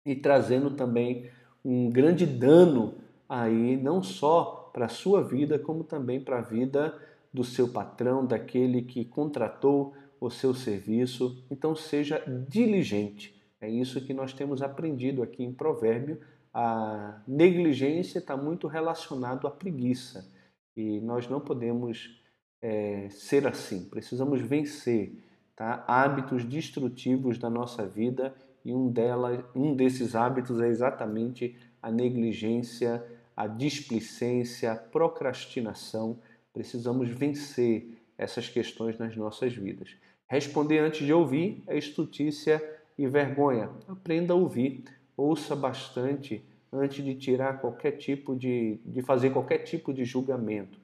e 0.05 0.15
trazendo 0.15 0.71
também 0.71 1.31
um 1.65 1.89
grande 1.91 2.27
dano 2.27 2.95
aí, 3.29 3.77
não 3.77 4.03
só 4.03 4.71
para 4.73 4.87
a 4.87 4.89
sua 4.89 5.23
vida, 5.23 5.59
como 5.59 5.85
também 5.85 6.21
para 6.21 6.39
a 6.39 6.43
vida 6.43 6.95
do 7.33 7.43
seu 7.43 7.69
patrão, 7.69 8.25
daquele 8.25 8.83
que 8.83 9.05
contratou 9.05 9.95
o 10.21 10.31
seu 10.31 10.55
serviço. 10.55 11.45
Então, 11.51 11.75
seja 11.75 12.23
diligente. 12.49 13.35
É 13.61 13.69
isso 13.69 14.05
que 14.05 14.13
nós 14.13 14.33
temos 14.33 14.63
aprendido 14.63 15.23
aqui 15.23 15.43
em 15.43 15.53
Provérbio. 15.53 16.21
A 16.53 17.23
negligência 17.27 18.19
está 18.19 18.37
muito 18.37 18.67
relacionado 18.67 19.47
à 19.47 19.51
preguiça 19.51 20.31
e 20.77 21.01
nós 21.01 21.29
não 21.29 21.41
podemos 21.41 22.21
é, 22.61 23.09
ser 23.11 23.47
assim. 23.47 23.89
Precisamos 23.89 24.41
vencer 24.41 25.25
tá? 25.57 25.85
hábitos 25.87 26.45
destrutivos 26.45 27.39
da 27.39 27.49
nossa 27.49 27.87
vida 27.87 28.35
e 28.65 28.73
um, 28.73 28.91
dela, 28.91 29.49
um 29.55 29.75
desses 29.75 30.15
hábitos 30.15 30.61
é 30.61 30.69
exatamente 30.69 31.57
a 31.83 31.91
negligência, 31.91 33.05
a 33.37 33.47
displicência, 33.47 34.73
a 34.73 34.77
procrastinação. 34.77 36.19
Precisamos 36.53 37.09
vencer 37.11 37.99
essas 38.17 38.49
questões 38.49 38.99
nas 38.99 39.15
nossas 39.17 39.53
vidas. 39.53 39.97
Responder 40.27 40.79
antes 40.79 41.05
de 41.05 41.13
ouvir 41.13 41.63
é 41.67 41.77
estutícia 41.77 42.63
e 42.97 43.07
vergonha. 43.07 43.71
Aprenda 43.87 44.33
a 44.33 44.37
ouvir, 44.37 44.85
ouça 45.17 45.55
bastante 45.55 46.43
antes 46.73 47.05
de 47.05 47.15
tirar 47.15 47.61
qualquer 47.61 47.93
tipo 47.93 48.35
de, 48.35 48.81
de 48.85 49.03
fazer 49.03 49.31
qualquer 49.31 49.59
tipo 49.59 49.93
de 49.93 50.05
julgamento. 50.05 50.79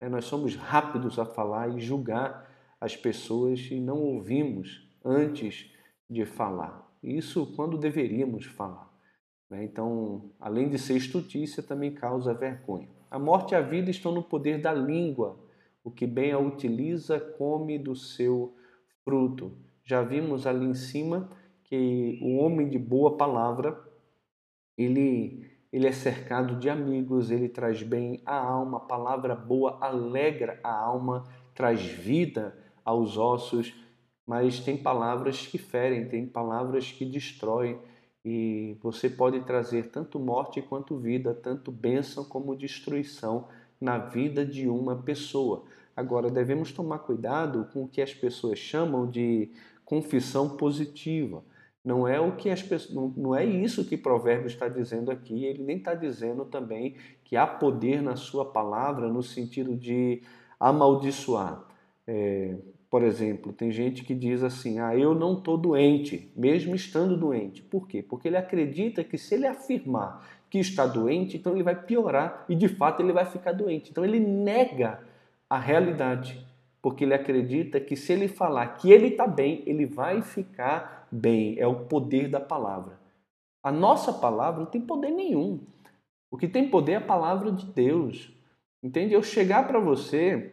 É, 0.00 0.08
nós 0.08 0.24
somos 0.24 0.56
rápidos 0.56 1.18
a 1.18 1.24
falar 1.24 1.68
e 1.76 1.80
julgar 1.80 2.50
as 2.80 2.96
pessoas 2.96 3.68
e 3.70 3.80
não 3.80 3.98
ouvimos 3.98 4.88
antes 5.04 5.70
de 6.08 6.24
falar. 6.24 6.85
Isso 7.02 7.52
quando 7.54 7.78
deveríamos 7.78 8.46
falar. 8.46 8.90
Né? 9.50 9.64
Então, 9.64 10.30
além 10.40 10.68
de 10.68 10.78
ser 10.78 10.96
estutícia, 10.96 11.62
também 11.62 11.92
causa 11.92 12.34
vergonha. 12.34 12.88
A 13.10 13.18
morte 13.18 13.52
e 13.52 13.54
a 13.54 13.60
vida 13.60 13.90
estão 13.90 14.12
no 14.12 14.22
poder 14.22 14.60
da 14.60 14.72
língua. 14.72 15.38
O 15.84 15.90
que 15.90 16.06
bem 16.06 16.32
a 16.32 16.38
utiliza, 16.38 17.20
come 17.20 17.78
do 17.78 17.94
seu 17.94 18.54
fruto. 19.04 19.56
Já 19.84 20.02
vimos 20.02 20.46
ali 20.46 20.66
em 20.66 20.74
cima 20.74 21.30
que 21.62 22.18
o 22.22 22.38
homem 22.38 22.68
de 22.68 22.78
boa 22.78 23.16
palavra, 23.16 23.78
ele, 24.76 25.48
ele 25.72 25.86
é 25.86 25.92
cercado 25.92 26.56
de 26.56 26.68
amigos, 26.68 27.30
ele 27.30 27.48
traz 27.48 27.82
bem 27.82 28.20
a 28.26 28.36
alma, 28.36 28.78
a 28.78 28.80
palavra 28.80 29.34
boa 29.36 29.78
alegra 29.80 30.58
a 30.62 30.72
alma, 30.76 31.24
traz 31.54 31.80
vida 31.80 32.56
aos 32.84 33.16
ossos 33.16 33.74
mas 34.26 34.60
tem 34.60 34.76
palavras 34.76 35.46
que 35.46 35.58
ferem, 35.58 36.08
tem 36.08 36.26
palavras 36.26 36.90
que 36.90 37.04
destroem, 37.04 37.78
e 38.24 38.76
você 38.82 39.08
pode 39.08 39.40
trazer 39.42 39.90
tanto 39.90 40.18
morte 40.18 40.60
quanto 40.60 40.98
vida, 40.98 41.32
tanto 41.32 41.70
bênção 41.70 42.24
como 42.24 42.56
destruição 42.56 43.46
na 43.80 43.98
vida 43.98 44.44
de 44.44 44.68
uma 44.68 44.96
pessoa. 44.96 45.64
Agora, 45.94 46.28
devemos 46.28 46.72
tomar 46.72 46.98
cuidado 46.98 47.68
com 47.72 47.84
o 47.84 47.88
que 47.88 48.02
as 48.02 48.12
pessoas 48.12 48.58
chamam 48.58 49.08
de 49.08 49.52
confissão 49.84 50.56
positiva. 50.56 51.44
Não 51.84 52.06
é 52.08 52.20
o 52.20 52.34
que 52.34 52.50
as 52.50 52.60
pessoas, 52.60 53.16
não 53.16 53.32
é 53.32 53.44
isso 53.44 53.84
que 53.84 53.96
Provérbios 53.96 54.52
está 54.52 54.68
dizendo 54.68 55.12
aqui. 55.12 55.44
Ele 55.44 55.62
nem 55.62 55.76
está 55.76 55.94
dizendo 55.94 56.44
também 56.44 56.96
que 57.22 57.36
há 57.36 57.46
poder 57.46 58.02
na 58.02 58.16
sua 58.16 58.44
palavra 58.44 59.08
no 59.08 59.22
sentido 59.22 59.76
de 59.76 60.20
amaldiçoar. 60.58 61.64
É, 62.04 62.56
por 62.90 63.02
exemplo, 63.02 63.52
tem 63.52 63.70
gente 63.72 64.04
que 64.04 64.14
diz 64.14 64.42
assim: 64.42 64.78
ah, 64.78 64.96
eu 64.96 65.14
não 65.14 65.34
estou 65.34 65.58
doente, 65.58 66.30
mesmo 66.36 66.74
estando 66.74 67.16
doente. 67.16 67.62
Por 67.62 67.88
quê? 67.88 68.02
Porque 68.02 68.28
ele 68.28 68.36
acredita 68.36 69.02
que 69.02 69.18
se 69.18 69.34
ele 69.34 69.46
afirmar 69.46 70.24
que 70.48 70.58
está 70.58 70.86
doente, 70.86 71.36
então 71.36 71.52
ele 71.52 71.64
vai 71.64 71.74
piorar 71.74 72.44
e 72.48 72.54
de 72.54 72.68
fato 72.68 73.02
ele 73.02 73.12
vai 73.12 73.24
ficar 73.24 73.52
doente. 73.52 73.90
Então 73.90 74.04
ele 74.04 74.20
nega 74.20 75.00
a 75.50 75.58
realidade, 75.58 76.46
porque 76.80 77.04
ele 77.04 77.14
acredita 77.14 77.80
que 77.80 77.96
se 77.96 78.12
ele 78.12 78.28
falar 78.28 78.66
que 78.76 78.90
ele 78.90 79.08
está 79.08 79.26
bem, 79.26 79.62
ele 79.66 79.84
vai 79.84 80.22
ficar 80.22 81.08
bem. 81.10 81.58
É 81.58 81.66
o 81.66 81.86
poder 81.86 82.28
da 82.28 82.40
palavra. 82.40 82.98
A 83.62 83.72
nossa 83.72 84.12
palavra 84.12 84.60
não 84.60 84.70
tem 84.70 84.80
poder 84.80 85.10
nenhum. 85.10 85.60
O 86.30 86.38
que 86.38 86.46
tem 86.46 86.68
poder 86.68 86.92
é 86.92 86.96
a 86.96 87.00
palavra 87.00 87.50
de 87.50 87.66
Deus. 87.66 88.30
Entende? 88.80 89.14
Eu 89.14 89.22
chegar 89.22 89.66
para 89.66 89.80
você 89.80 90.52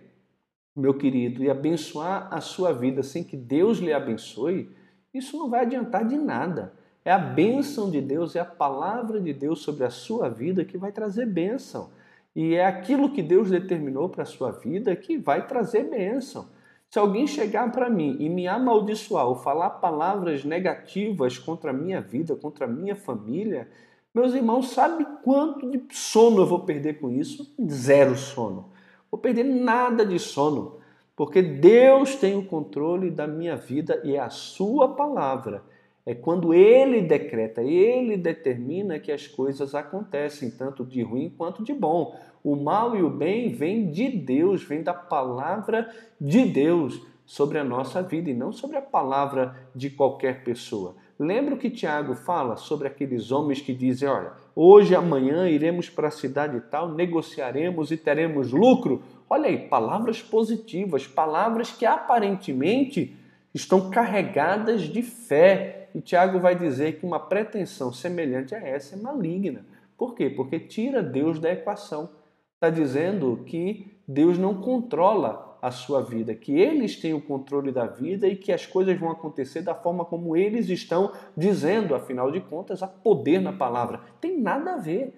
meu 0.76 0.94
querido, 0.94 1.44
e 1.44 1.50
abençoar 1.50 2.28
a 2.32 2.42
sua 2.42 2.74
vida 2.74 3.04
sem 3.04 3.24
que 3.24 3.38
Deus 3.38 3.78
lhe 3.78 3.94
abençoe, 3.94 4.76
isso 5.14 5.38
não 5.38 5.50
vai 5.50 5.62
adiantar 5.62 6.06
de 6.06 6.18
nada. 6.18 6.74
É 7.06 7.12
a 7.12 7.18
bênção 7.18 7.92
de 7.92 8.02
Deus, 8.02 8.36
é 8.36 8.40
a 8.40 8.46
palavra 8.46 9.20
de 9.20 9.34
Deus 9.34 9.62
sobre 9.62 9.84
a 9.84 9.90
sua 9.90 10.30
vida 10.30 10.66
que 10.66 10.78
vai 10.78 10.92
trazer 10.92 11.26
bênção. 11.26 11.92
E 12.36 12.56
é 12.56 12.66
aquilo 12.66 13.12
que 13.12 13.22
Deus 13.22 13.52
determinou 13.52 14.10
para 14.10 14.24
a 14.24 14.26
sua 14.26 14.52
vida 14.52 14.96
que 14.96 15.18
vai 15.18 15.46
trazer 15.46 15.84
bênção. 15.84 16.48
Se 16.90 16.98
alguém 16.98 17.28
chegar 17.28 17.72
para 17.72 17.90
mim 17.90 18.18
e 18.20 18.30
me 18.30 18.48
amaldiçoar 18.48 19.28
ou 19.28 19.36
falar 19.36 19.70
palavras 19.72 20.44
negativas 20.44 21.38
contra 21.38 21.72
a 21.72 21.74
minha 21.74 22.02
vida, 22.02 22.36
contra 22.36 22.66
a 22.66 22.68
minha 22.68 22.96
família, 22.96 23.68
meus 24.14 24.34
irmãos, 24.34 24.70
sabe 24.70 25.06
quanto 25.24 25.70
de 25.70 25.84
sono 25.92 26.42
eu 26.42 26.46
vou 26.48 26.60
perder 26.62 27.00
com 27.00 27.12
isso? 27.12 27.54
Zero 27.68 28.16
sono 28.16 28.73
vou 29.14 29.20
perder 29.20 29.44
nada 29.44 30.04
de 30.04 30.18
sono, 30.18 30.80
porque 31.16 31.40
Deus 31.40 32.16
tem 32.16 32.36
o 32.36 32.46
controle 32.46 33.12
da 33.12 33.28
minha 33.28 33.56
vida 33.56 34.02
e 34.04 34.16
é 34.16 34.20
a 34.20 34.32
Sua 34.32 34.96
palavra. 34.96 35.62
É 36.04 36.16
quando 36.16 36.52
Ele 36.52 37.00
decreta, 37.00 37.62
Ele 37.62 38.18
determina 38.18 38.98
que 38.98 39.12
as 39.12 39.28
coisas 39.28 39.76
acontecem, 39.76 40.50
tanto 40.50 40.84
de 40.84 41.04
ruim 41.04 41.30
quanto 41.30 41.64
de 41.64 41.76
bom. 41.76 42.20
O 42.44 42.56
mal 42.56 42.96
e 42.96 43.04
o 43.04 43.10
bem 43.12 43.52
vêm 43.52 43.92
de 43.92 44.10
Deus, 44.10 44.64
vem 44.64 44.82
da 44.82 44.96
palavra 44.96 45.94
de 46.20 46.46
Deus 46.46 47.00
sobre 47.24 47.60
a 47.60 47.64
nossa 47.64 48.02
vida 48.02 48.32
e 48.32 48.34
não 48.34 48.52
sobre 48.52 48.78
a 48.78 48.82
palavra 48.82 49.56
de 49.76 49.92
qualquer 49.92 50.44
pessoa. 50.44 50.96
Lembra 51.20 51.54
o 51.56 51.58
que 51.58 51.70
Tiago 51.70 52.16
fala 52.16 52.56
sobre 52.58 52.88
aqueles 52.88 53.32
homens 53.32 53.62
que 53.62 53.74
dizem: 53.74 54.10
olha, 54.10 54.32
hoje, 54.56 54.96
amanhã 54.96 55.48
iremos 55.48 55.90
para 55.90 56.08
a 56.08 56.12
cidade 56.12 56.60
tal, 56.72 56.90
negociaremos 56.90 57.92
e 57.92 57.98
teremos 57.98 58.52
lucro? 58.52 59.04
Olha 59.30 59.48
aí, 59.48 59.58
palavras 59.68 60.22
positivas, 60.22 61.08
palavras 61.08 61.72
que 61.72 61.86
aparentemente 61.86 63.16
estão 63.54 63.90
carregadas 63.90 64.82
de 64.82 65.02
fé. 65.02 65.90
E 65.94 66.02
Tiago 66.02 66.40
vai 66.40 66.56
dizer 66.56 67.00
que 67.00 67.06
uma 67.06 67.20
pretensão 67.20 67.94
semelhante 67.94 68.56
a 68.56 68.60
essa 68.60 68.96
é 68.96 69.00
maligna. 69.00 69.66
Por 69.98 70.16
quê? 70.16 70.30
Porque 70.30 70.60
tira 70.60 71.04
Deus 71.04 71.40
da 71.40 71.52
equação. 71.52 72.10
Está 72.56 72.70
dizendo 72.70 73.44
que 73.46 73.94
Deus 74.08 74.38
não 74.38 74.56
controla 74.56 75.53
a 75.64 75.72
sua 75.72 76.02
vida, 76.02 76.36
que 76.36 76.52
eles 76.60 77.00
têm 77.00 77.14
o 77.14 77.22
controle 77.22 77.72
da 77.72 77.86
vida 77.86 78.28
e 78.28 78.36
que 78.36 78.52
as 78.52 78.66
coisas 78.66 79.00
vão 79.00 79.10
acontecer 79.10 79.62
da 79.62 79.74
forma 79.74 80.04
como 80.04 80.36
eles 80.36 80.68
estão 80.68 81.14
dizendo, 81.38 81.96
afinal 81.96 82.30
de 82.30 82.42
contas, 82.42 82.84
há 82.84 82.88
poder 82.88 83.40
na 83.40 83.54
palavra. 83.54 84.02
Tem 84.20 84.42
nada 84.42 84.74
a 84.74 84.78
ver. 84.78 85.18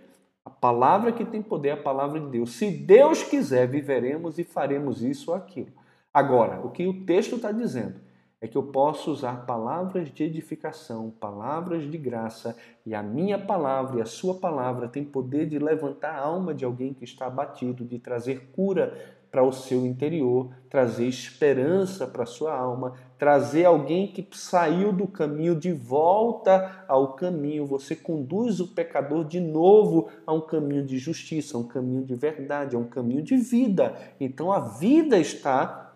palavra 0.62 1.12
que 1.12 1.26
tem 1.26 1.42
poder 1.42 1.70
é 1.70 1.72
a 1.72 1.78
palavra 1.78 2.20
de 2.20 2.28
Deus. 2.28 2.52
Se 2.52 2.70
Deus 2.70 3.24
quiser, 3.24 3.68
viveremos 3.68 4.38
e 4.38 4.44
faremos 4.44 5.02
isso 5.02 5.32
ou 5.32 5.36
aquilo. 5.36 5.72
Agora, 6.14 6.64
o 6.64 6.70
que 6.70 6.86
o 6.86 7.04
texto 7.08 7.38
está 7.38 7.52
dizendo 7.52 8.06
é 8.40 8.48
que 8.48 8.56
eu 8.56 8.64
posso 8.64 9.10
usar 9.10 9.48
palavras 9.48 10.12
de 10.12 10.24
edificação, 10.24 11.10
palavras 11.10 11.90
de 11.90 11.98
graça, 11.98 12.56
e 12.86 12.94
a 12.94 13.02
minha 13.02 13.40
palavra 13.40 13.98
e 13.98 14.02
a 14.04 14.06
sua 14.06 14.36
palavra 14.36 14.88
tem 14.88 15.04
poder 15.04 15.48
de 15.48 15.58
levantar 15.58 16.12
a 16.12 16.20
alma 16.20 16.54
de 16.54 16.64
alguém 16.64 16.94
que 16.94 17.04
está 17.04 17.26
abatido, 17.26 17.84
de 17.84 17.98
trazer 17.98 18.52
cura 18.52 19.15
para 19.36 19.44
o 19.44 19.52
seu 19.52 19.86
interior, 19.86 20.50
trazer 20.70 21.06
esperança 21.08 22.08
para 22.08 22.24
a 22.24 22.26
sua 22.26 22.58
alma, 22.58 22.94
trazer 23.18 23.66
alguém 23.66 24.08
que 24.08 24.26
saiu 24.32 24.94
do 24.94 25.06
caminho 25.08 25.54
de 25.54 25.74
volta 25.74 26.86
ao 26.88 27.16
caminho. 27.16 27.66
Você 27.66 27.98
conduz 27.98 28.62
o 28.62 28.70
pecador 28.70 29.26
de 29.26 29.42
novo 29.42 30.08
a 30.26 30.32
um 30.32 30.40
caminho 30.40 30.86
de 30.86 30.98
justiça, 30.98 31.58
a 31.58 31.60
um 31.60 31.68
caminho 31.68 32.06
de 32.06 32.16
verdade, 32.16 32.78
a 32.78 32.80
um 32.80 32.86
caminho 32.86 33.22
de 33.22 33.36
vida. 33.36 33.94
Então 34.22 34.54
a 34.54 34.60
vida 34.62 35.18
está, 35.20 35.94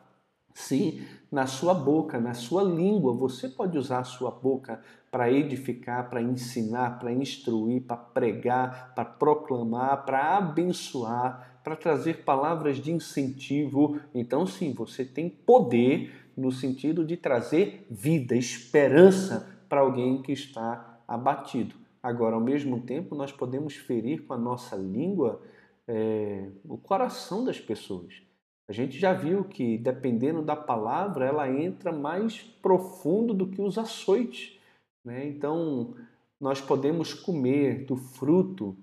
sim, 0.54 1.02
na 1.32 1.48
sua 1.48 1.74
boca, 1.74 2.20
na 2.20 2.34
sua 2.34 2.62
língua. 2.62 3.14
Você 3.14 3.48
pode 3.48 3.78
usar 3.78 4.00
a 4.00 4.04
sua 4.04 4.32
boca 4.32 4.82
para 5.10 5.32
edificar, 5.32 6.10
para 6.10 6.22
ensinar, 6.22 7.00
para 7.00 7.14
instruir, 7.14 7.84
para 7.84 7.96
pregar, 7.96 8.94
para 8.94 9.06
proclamar, 9.06 10.04
para 10.04 10.36
abençoar, 10.36 11.49
para 11.64 11.76
trazer 11.76 12.24
palavras 12.24 12.78
de 12.78 12.92
incentivo. 12.92 14.00
Então, 14.14 14.46
sim, 14.46 14.74
você 14.74 15.04
tem 15.04 15.30
poder 15.30 16.14
no 16.36 16.52
sentido 16.52 17.06
de 17.06 17.18
trazer 17.18 17.86
vida, 17.90 18.36
esperança 18.36 19.48
para 19.68 19.82
alguém 19.82 20.22
que 20.22 20.32
está 20.32 21.02
abatido. 21.08 21.76
Agora, 22.02 22.36
ao 22.36 22.42
mesmo 22.42 22.82
tempo, 22.82 23.14
nós 23.14 23.32
podemos 23.32 23.76
ferir 23.76 24.24
com 24.26 24.34
a 24.34 24.38
nossa 24.38 24.76
língua 24.76 25.42
é, 25.88 26.50
o 26.64 26.78
coração 26.78 27.44
das 27.44 27.60
pessoas. 27.60 28.22
A 28.70 28.72
gente 28.72 28.98
já 28.98 29.14
viu 29.14 29.44
que, 29.44 29.78
dependendo 29.78 30.42
da 30.42 30.56
palavra, 30.56 31.26
ela 31.26 31.50
entra 31.50 31.92
mais 31.92 32.42
profundo 32.62 33.34
do 33.34 33.48
que 33.48 33.62
os 33.62 33.78
açoites. 33.78 34.58
Né? 35.04 35.28
Então, 35.28 35.96
nós 36.40 36.62
podemos 36.62 37.14
comer 37.14 37.86
do 37.86 37.98
fruto 37.98 38.78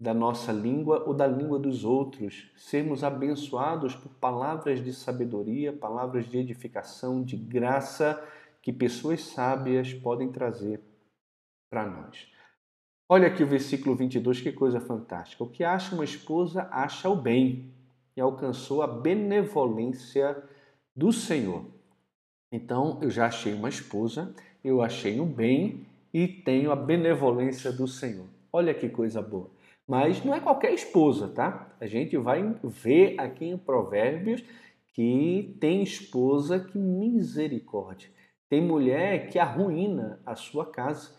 da 0.00 0.14
nossa 0.14 0.52
língua 0.52 1.02
ou 1.06 1.12
da 1.12 1.26
língua 1.26 1.58
dos 1.58 1.84
outros, 1.84 2.50
sermos 2.56 3.02
abençoados 3.02 3.96
por 3.96 4.10
palavras 4.14 4.82
de 4.82 4.92
sabedoria, 4.92 5.72
palavras 5.72 6.26
de 6.26 6.38
edificação, 6.38 7.22
de 7.22 7.36
graça 7.36 8.22
que 8.62 8.72
pessoas 8.72 9.22
sábias 9.24 9.92
podem 9.94 10.30
trazer 10.30 10.80
para 11.70 11.84
nós. 11.86 12.28
Olha 13.08 13.26
aqui 13.26 13.42
o 13.42 13.46
versículo 13.46 13.96
22, 13.96 14.40
que 14.40 14.52
coisa 14.52 14.80
fantástica. 14.80 15.42
O 15.42 15.48
que 15.48 15.64
acha 15.64 15.94
uma 15.94 16.04
esposa, 16.04 16.68
acha 16.70 17.08
o 17.08 17.16
bem 17.16 17.72
e 18.16 18.20
alcançou 18.20 18.82
a 18.82 18.86
benevolência 18.86 20.36
do 20.94 21.12
Senhor. 21.12 21.64
Então, 22.52 22.98
eu 23.00 23.10
já 23.10 23.26
achei 23.26 23.54
uma 23.54 23.68
esposa, 23.68 24.34
eu 24.62 24.82
achei 24.82 25.20
um 25.20 25.26
bem 25.26 25.86
e 26.12 26.28
tenho 26.28 26.70
a 26.70 26.76
benevolência 26.76 27.72
do 27.72 27.88
Senhor. 27.88 28.26
Olha 28.52 28.74
que 28.74 28.88
coisa 28.88 29.22
boa. 29.22 29.50
Mas 29.88 30.22
não 30.22 30.34
é 30.34 30.40
qualquer 30.40 30.74
esposa, 30.74 31.28
tá? 31.28 31.74
A 31.80 31.86
gente 31.86 32.14
vai 32.18 32.42
ver 32.62 33.18
aqui 33.18 33.46
em 33.46 33.56
Provérbios 33.56 34.44
que 34.92 35.56
tem 35.58 35.82
esposa 35.82 36.60
que 36.60 36.76
misericórdia. 36.76 38.10
Tem 38.50 38.60
mulher 38.60 39.28
que 39.28 39.38
arruína 39.38 40.20
a 40.26 40.34
sua 40.34 40.66
casa, 40.66 41.16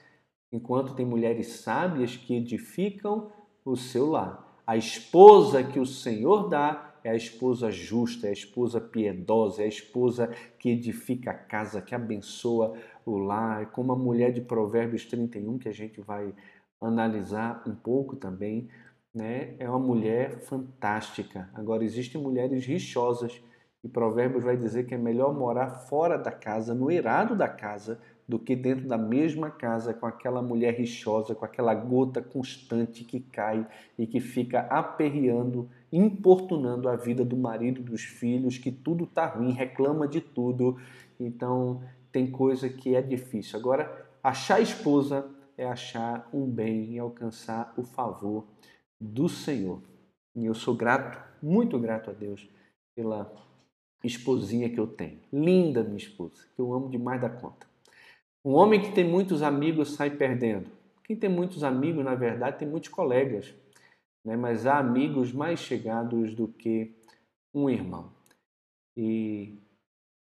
enquanto 0.52 0.94
tem 0.94 1.06
mulheres 1.06 1.48
sábias 1.48 2.16
que 2.16 2.36
edificam 2.36 3.32
o 3.66 3.76
seu 3.76 4.12
lar. 4.12 4.62
A 4.68 4.78
esposa 4.78 5.64
que 5.64 5.80
o 5.80 5.86
Senhor 5.86 6.48
dá 6.48 6.94
é 7.04 7.10
a 7.10 7.16
esposa 7.16 7.72
justa, 7.72 8.28
é 8.28 8.30
a 8.30 8.34
esposa 8.34 8.80
piedosa, 8.80 9.64
é 9.64 9.66
a 9.66 9.70
esposa 9.70 10.28
que 10.60 10.70
edifica 10.70 11.32
a 11.32 11.34
casa, 11.34 11.82
que 11.82 11.96
abençoa 11.96 12.78
o 13.04 13.18
lar, 13.18 13.72
como 13.72 13.94
a 13.94 13.96
mulher 13.96 14.32
de 14.32 14.42
Provérbios 14.42 15.06
31, 15.06 15.58
que 15.58 15.70
a 15.70 15.74
gente 15.74 16.02
vai 16.02 16.34
analisar 16.82 17.64
um 17.68 17.76
pouco 17.76 18.16
também, 18.16 18.70
né? 19.14 19.56
É 19.60 19.70
uma 19.70 19.80
mulher 19.80 20.40
fantástica. 20.42 21.50
Agora 21.54 21.84
existem 21.84 22.22
mulheres 22.22 22.66
rixosas 22.66 23.42
e 23.84 23.88
Provérbios 23.88 24.44
vai 24.44 24.58
dizer 24.58 24.86
que 24.86 24.94
é 24.94 24.98
melhor 24.98 25.34
morar 25.34 25.70
fora 25.70 26.18
da 26.18 26.32
casa, 26.32 26.74
no 26.74 26.92
eirado 26.92 27.36
da 27.36 27.48
casa, 27.48 28.00
do 28.28 28.38
que 28.38 28.56
dentro 28.56 28.88
da 28.88 28.98
mesma 28.98 29.50
casa 29.50 29.94
com 29.94 30.06
aquela 30.06 30.42
mulher 30.42 30.76
rixosa, 30.76 31.34
com 31.34 31.46
aquela 31.46 31.74
gota 31.74 32.22
constante 32.22 33.04
que 33.04 33.20
cai 33.20 33.66
e 33.98 34.06
que 34.06 34.20
fica 34.20 34.60
aperreando, 34.70 35.68
importunando 35.92 36.88
a 36.88 36.96
vida 36.96 37.26
do 37.26 37.36
marido, 37.36 37.82
dos 37.82 38.04
filhos, 38.04 38.58
que 38.58 38.72
tudo 38.72 39.06
está 39.06 39.26
ruim, 39.26 39.52
reclama 39.52 40.08
de 40.08 40.22
tudo. 40.22 40.78
Então, 41.20 41.82
tem 42.12 42.30
coisa 42.30 42.70
que 42.70 42.96
é 42.96 43.02
difícil. 43.02 43.58
Agora, 43.58 44.08
achar 44.22 44.62
esposa 44.62 45.26
é 45.60 45.66
achar 45.66 46.30
um 46.34 46.50
bem 46.50 46.94
e 46.94 47.00
alcançar 47.00 47.74
o 47.76 47.84
favor 47.84 48.48
do 49.00 49.28
Senhor. 49.28 49.84
E 50.34 50.46
eu 50.46 50.54
sou 50.54 50.74
grato, 50.74 51.22
muito 51.44 51.78
grato 51.78 52.10
a 52.10 52.14
Deus 52.14 52.48
pela 52.96 53.30
esposinha 54.02 54.70
que 54.70 54.80
eu 54.80 54.88
tenho. 54.88 55.20
Linda 55.34 55.84
minha 55.84 55.98
esposa, 55.98 56.48
que 56.56 56.62
eu 56.62 56.74
amo 56.74 56.90
demais 56.90 57.20
da 57.20 57.30
conta. 57.30 57.68
Um 58.44 58.54
homem 58.54 58.82
que 58.82 58.94
tem 58.94 59.04
muitos 59.04 59.44
amigos 59.44 59.96
sai 59.96 60.12
perdendo. 60.12 60.72
Quem 61.04 61.18
tem 61.18 61.30
muitos 61.30 61.62
amigos, 61.62 62.06
na 62.06 62.16
verdade, 62.16 62.60
tem 62.60 62.68
muitos 62.68 62.90
colegas, 62.90 63.54
né? 64.24 64.38
mas 64.38 64.66
há 64.66 64.78
amigos 64.78 65.34
mais 65.34 65.60
chegados 65.60 66.34
do 66.34 66.48
que 66.48 66.96
um 67.54 67.70
irmão. 67.70 68.14
E 68.96 69.58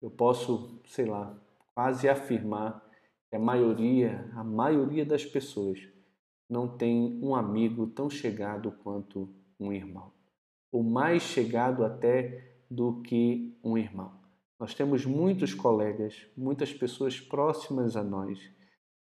eu 0.02 0.10
posso, 0.10 0.78
sei 0.88 1.06
lá, 1.06 1.34
quase 1.74 2.10
afirmar 2.10 2.86
a 3.32 3.40
maioria, 3.40 4.30
a 4.36 4.44
maioria 4.44 5.06
das 5.06 5.26
pessoas 5.26 5.80
não 6.50 6.68
tem 6.68 7.20
um 7.24 7.34
amigo 7.34 7.88
tão 7.88 8.10
chegado 8.10 8.72
quanto 8.84 9.30
um 9.60 9.72
irmão, 9.72 10.12
ou 10.72 10.84
mais 10.84 11.24
chegado 11.24 11.86
até 11.86 12.56
do 12.70 13.02
que 13.02 13.58
um 13.64 13.78
irmão. 13.78 14.12
Nós 14.60 14.74
temos 14.74 15.06
muitos 15.06 15.54
colegas, 15.54 16.28
muitas 16.38 16.74
pessoas 16.74 17.20
próximas 17.20 17.96
a 17.96 18.04
nós. 18.04 18.40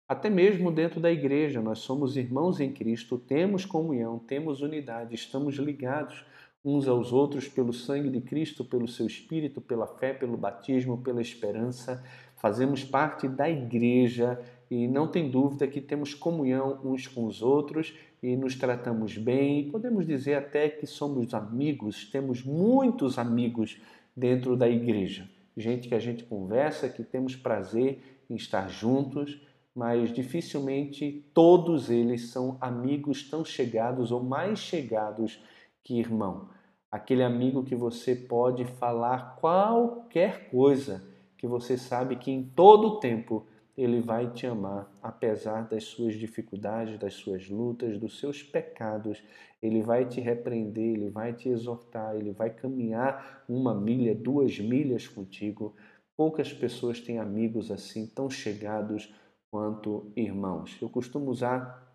Até 0.08 0.30
mesmo 0.30 0.72
dentro 0.72 1.00
da 1.00 1.12
igreja, 1.12 1.62
nós 1.62 1.80
somos 1.80 2.18
irmãos 2.18 2.60
em 2.60 2.74
Cristo, 2.74 3.18
temos 3.18 3.66
comunhão, 3.66 4.20
temos 4.20 4.62
unidade, 4.62 5.16
estamos 5.16 5.56
ligados 5.56 6.26
uns 6.64 6.88
aos 6.88 7.14
outros 7.14 7.48
pelo 7.48 7.72
sangue 7.72 8.10
de 8.10 8.22
Cristo, 8.22 8.66
pelo 8.66 8.88
seu 8.88 9.06
espírito, 9.06 9.62
pela 9.62 9.86
fé, 9.86 10.14
pelo 10.14 10.36
batismo, 10.36 10.98
pela 10.98 11.22
esperança. 11.22 12.04
Fazemos 12.36 12.84
parte 12.84 13.28
da 13.28 13.50
igreja 13.50 14.39
e 14.69 14.88
não 14.88 15.08
tem 15.08 15.30
dúvida 15.30 15.67
que 15.67 15.82
temos 15.82 16.13
comunhão 16.13 16.80
uns 16.84 17.08
com 17.08 17.26
os 17.26 17.41
outros 17.41 17.93
e 18.21 18.36
nos 18.36 18.56
tratamos 18.56 19.17
bem. 19.17 19.69
Podemos 19.69 20.06
dizer 20.06 20.36
até 20.36 20.69
que 20.69 20.86
somos 20.86 21.34
amigos, 21.34 22.06
temos 22.06 22.43
muitos 22.43 23.17
amigos 23.17 23.80
dentro 24.15 24.56
da 24.56 24.69
igreja 24.69 25.30
gente 25.56 25.88
que 25.88 25.95
a 25.95 26.00
gente 26.00 26.24
conversa, 26.24 26.89
que 26.89 27.04
temos 27.04 27.36
prazer 27.36 28.24
em 28.30 28.36
estar 28.36 28.69
juntos, 28.69 29.41
mas 29.74 30.12
dificilmente 30.13 31.26
todos 31.34 31.89
eles 31.89 32.30
são 32.30 32.58
amigos 32.60 33.30
tão 33.30 33.43
chegados 33.45 34.12
ou 34.12 34.24
mais 34.24 34.60
chegados 34.60 35.41
que 35.84 36.00
irmão. 36.00 36.50
Aquele 36.91 37.24
amigo 37.24 37.63
que 37.63 37.76
você 37.76 38.15
pode 38.15 38.65
falar 38.65 39.36
qualquer 39.39 40.50
coisa, 40.50 41.04
que 41.46 41.48
você 41.48 41.78
sabe 41.78 42.16
que 42.16 42.32
em 42.32 42.44
todo 42.44 43.00
tempo 43.00 43.46
ele 43.78 44.02
vai 44.02 44.32
te 44.32 44.48
amar, 44.48 44.92
apesar 45.04 45.62
das 45.68 45.84
suas 45.84 46.16
dificuldades, 46.16 46.98
das 46.98 47.14
suas 47.14 47.48
lutas, 47.48 48.00
dos 48.00 48.20
seus 48.20 48.42
pecados. 48.42 49.22
Ele 49.62 49.84
vai 49.84 50.06
te 50.06 50.20
repreender, 50.20 50.96
ele 50.96 51.10
vai 51.10 51.34
te 51.34 51.48
exortar, 51.50 52.16
ele 52.16 52.32
vai 52.32 52.50
caminhar 52.50 53.44
uma 53.48 53.76
milha, 53.76 54.16
duas 54.16 54.58
milhas 54.60 55.08
contigo. 55.08 55.76
Poucas 56.18 56.52
pessoas 56.52 57.00
têm 57.00 57.20
amigos 57.20 57.70
assim, 57.70 58.08
tão 58.08 58.28
chegados 58.28 59.14
quanto 59.52 60.12
irmãos. 60.16 60.76
Eu 60.82 60.90
costumo 60.90 61.30
usar 61.30 61.86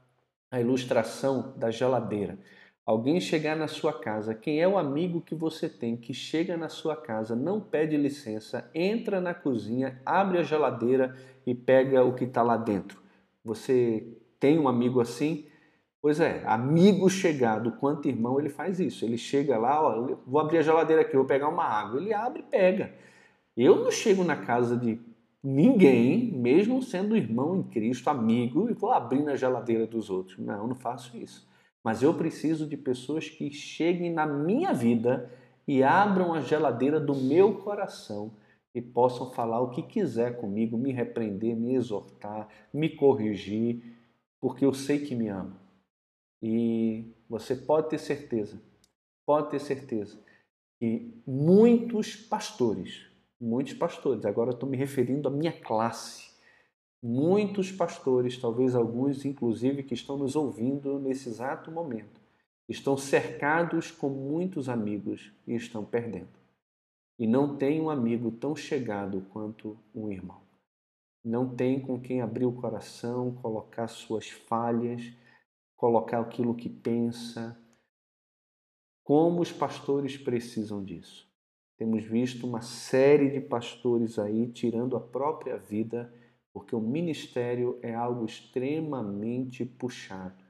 a 0.50 0.60
ilustração 0.60 1.54
da 1.56 1.70
geladeira. 1.72 2.38
Alguém 2.90 3.20
chegar 3.20 3.54
na 3.54 3.68
sua 3.68 3.92
casa, 3.92 4.34
quem 4.34 4.60
é 4.60 4.66
o 4.66 4.76
amigo 4.76 5.20
que 5.20 5.32
você 5.32 5.68
tem 5.68 5.96
que 5.96 6.12
chega 6.12 6.56
na 6.56 6.68
sua 6.68 6.96
casa, 6.96 7.36
não 7.36 7.60
pede 7.60 7.96
licença, 7.96 8.68
entra 8.74 9.20
na 9.20 9.32
cozinha, 9.32 10.02
abre 10.04 10.38
a 10.38 10.42
geladeira 10.42 11.16
e 11.46 11.54
pega 11.54 12.02
o 12.02 12.16
que 12.16 12.24
está 12.24 12.42
lá 12.42 12.56
dentro? 12.56 13.00
Você 13.44 14.18
tem 14.40 14.58
um 14.58 14.66
amigo 14.66 15.00
assim? 15.00 15.46
Pois 16.02 16.18
é, 16.18 16.42
amigo 16.44 17.08
chegado, 17.08 17.70
quanto 17.78 18.08
irmão, 18.08 18.40
ele 18.40 18.48
faz 18.48 18.80
isso. 18.80 19.04
Ele 19.04 19.16
chega 19.16 19.56
lá, 19.56 19.80
ó, 19.80 20.16
vou 20.26 20.40
abrir 20.40 20.58
a 20.58 20.62
geladeira 20.62 21.02
aqui, 21.02 21.14
vou 21.14 21.24
pegar 21.24 21.48
uma 21.48 21.62
água. 21.62 22.00
Ele 22.00 22.12
abre 22.12 22.40
e 22.40 22.50
pega. 22.50 22.92
Eu 23.56 23.84
não 23.84 23.92
chego 23.92 24.24
na 24.24 24.34
casa 24.34 24.76
de 24.76 24.98
ninguém, 25.40 26.32
mesmo 26.32 26.82
sendo 26.82 27.16
irmão 27.16 27.54
em 27.54 27.62
Cristo, 27.62 28.10
amigo, 28.10 28.68
e 28.68 28.72
vou 28.72 28.90
abrir 28.90 29.22
na 29.22 29.36
geladeira 29.36 29.86
dos 29.86 30.10
outros. 30.10 30.38
Não, 30.38 30.66
não 30.66 30.74
faço 30.74 31.16
isso. 31.16 31.48
Mas 31.82 32.02
eu 32.02 32.14
preciso 32.14 32.66
de 32.66 32.76
pessoas 32.76 33.28
que 33.28 33.50
cheguem 33.50 34.12
na 34.12 34.26
minha 34.26 34.72
vida 34.72 35.30
e 35.66 35.82
abram 35.82 36.34
a 36.34 36.40
geladeira 36.40 37.00
do 37.00 37.14
meu 37.14 37.58
coração 37.62 38.32
e 38.74 38.80
possam 38.80 39.30
falar 39.30 39.60
o 39.60 39.70
que 39.70 39.82
quiser 39.82 40.38
comigo, 40.38 40.76
me 40.78 40.92
repreender, 40.92 41.56
me 41.56 41.74
exortar, 41.74 42.48
me 42.72 42.88
corrigir, 42.88 43.82
porque 44.40 44.64
eu 44.64 44.72
sei 44.72 45.04
que 45.04 45.14
me 45.14 45.28
ama. 45.28 45.56
E 46.42 47.12
você 47.28 47.54
pode 47.54 47.88
ter 47.88 47.98
certeza, 47.98 48.60
pode 49.26 49.50
ter 49.50 49.58
certeza 49.58 50.18
que 50.78 51.22
muitos 51.26 52.16
pastores, 52.16 53.06
muitos 53.40 53.74
pastores, 53.74 54.24
agora 54.24 54.50
estou 54.50 54.68
me 54.68 54.76
referindo 54.76 55.28
à 55.28 55.30
minha 55.30 55.52
classe, 55.52 56.29
muitos 57.02 57.72
pastores, 57.72 58.36
talvez 58.38 58.74
alguns 58.74 59.24
inclusive 59.24 59.82
que 59.82 59.94
estão 59.94 60.18
nos 60.18 60.36
ouvindo 60.36 60.98
nesse 60.98 61.28
exato 61.28 61.70
momento, 61.70 62.20
estão 62.68 62.96
cercados 62.96 63.90
com 63.90 64.08
muitos 64.08 64.68
amigos 64.68 65.32
e 65.46 65.54
estão 65.54 65.84
perdendo. 65.84 66.38
E 67.18 67.26
não 67.26 67.56
tem 67.56 67.80
um 67.80 67.90
amigo 67.90 68.30
tão 68.30 68.54
chegado 68.54 69.26
quanto 69.30 69.78
um 69.94 70.10
irmão. 70.10 70.40
Não 71.22 71.54
tem 71.54 71.78
com 71.78 72.00
quem 72.00 72.22
abrir 72.22 72.46
o 72.46 72.52
coração, 72.52 73.34
colocar 73.34 73.88
suas 73.88 74.30
falhas, 74.30 75.12
colocar 75.76 76.20
aquilo 76.20 76.54
que 76.54 76.68
pensa. 76.68 77.58
Como 79.04 79.42
os 79.42 79.52
pastores 79.52 80.16
precisam 80.16 80.82
disso? 80.82 81.28
Temos 81.76 82.04
visto 82.04 82.46
uma 82.46 82.62
série 82.62 83.30
de 83.30 83.40
pastores 83.40 84.18
aí 84.18 84.48
tirando 84.48 84.96
a 84.96 85.00
própria 85.00 85.58
vida 85.58 86.12
porque 86.52 86.74
o 86.74 86.80
ministério 86.80 87.78
é 87.82 87.94
algo 87.94 88.24
extremamente 88.24 89.64
puxado. 89.64 90.42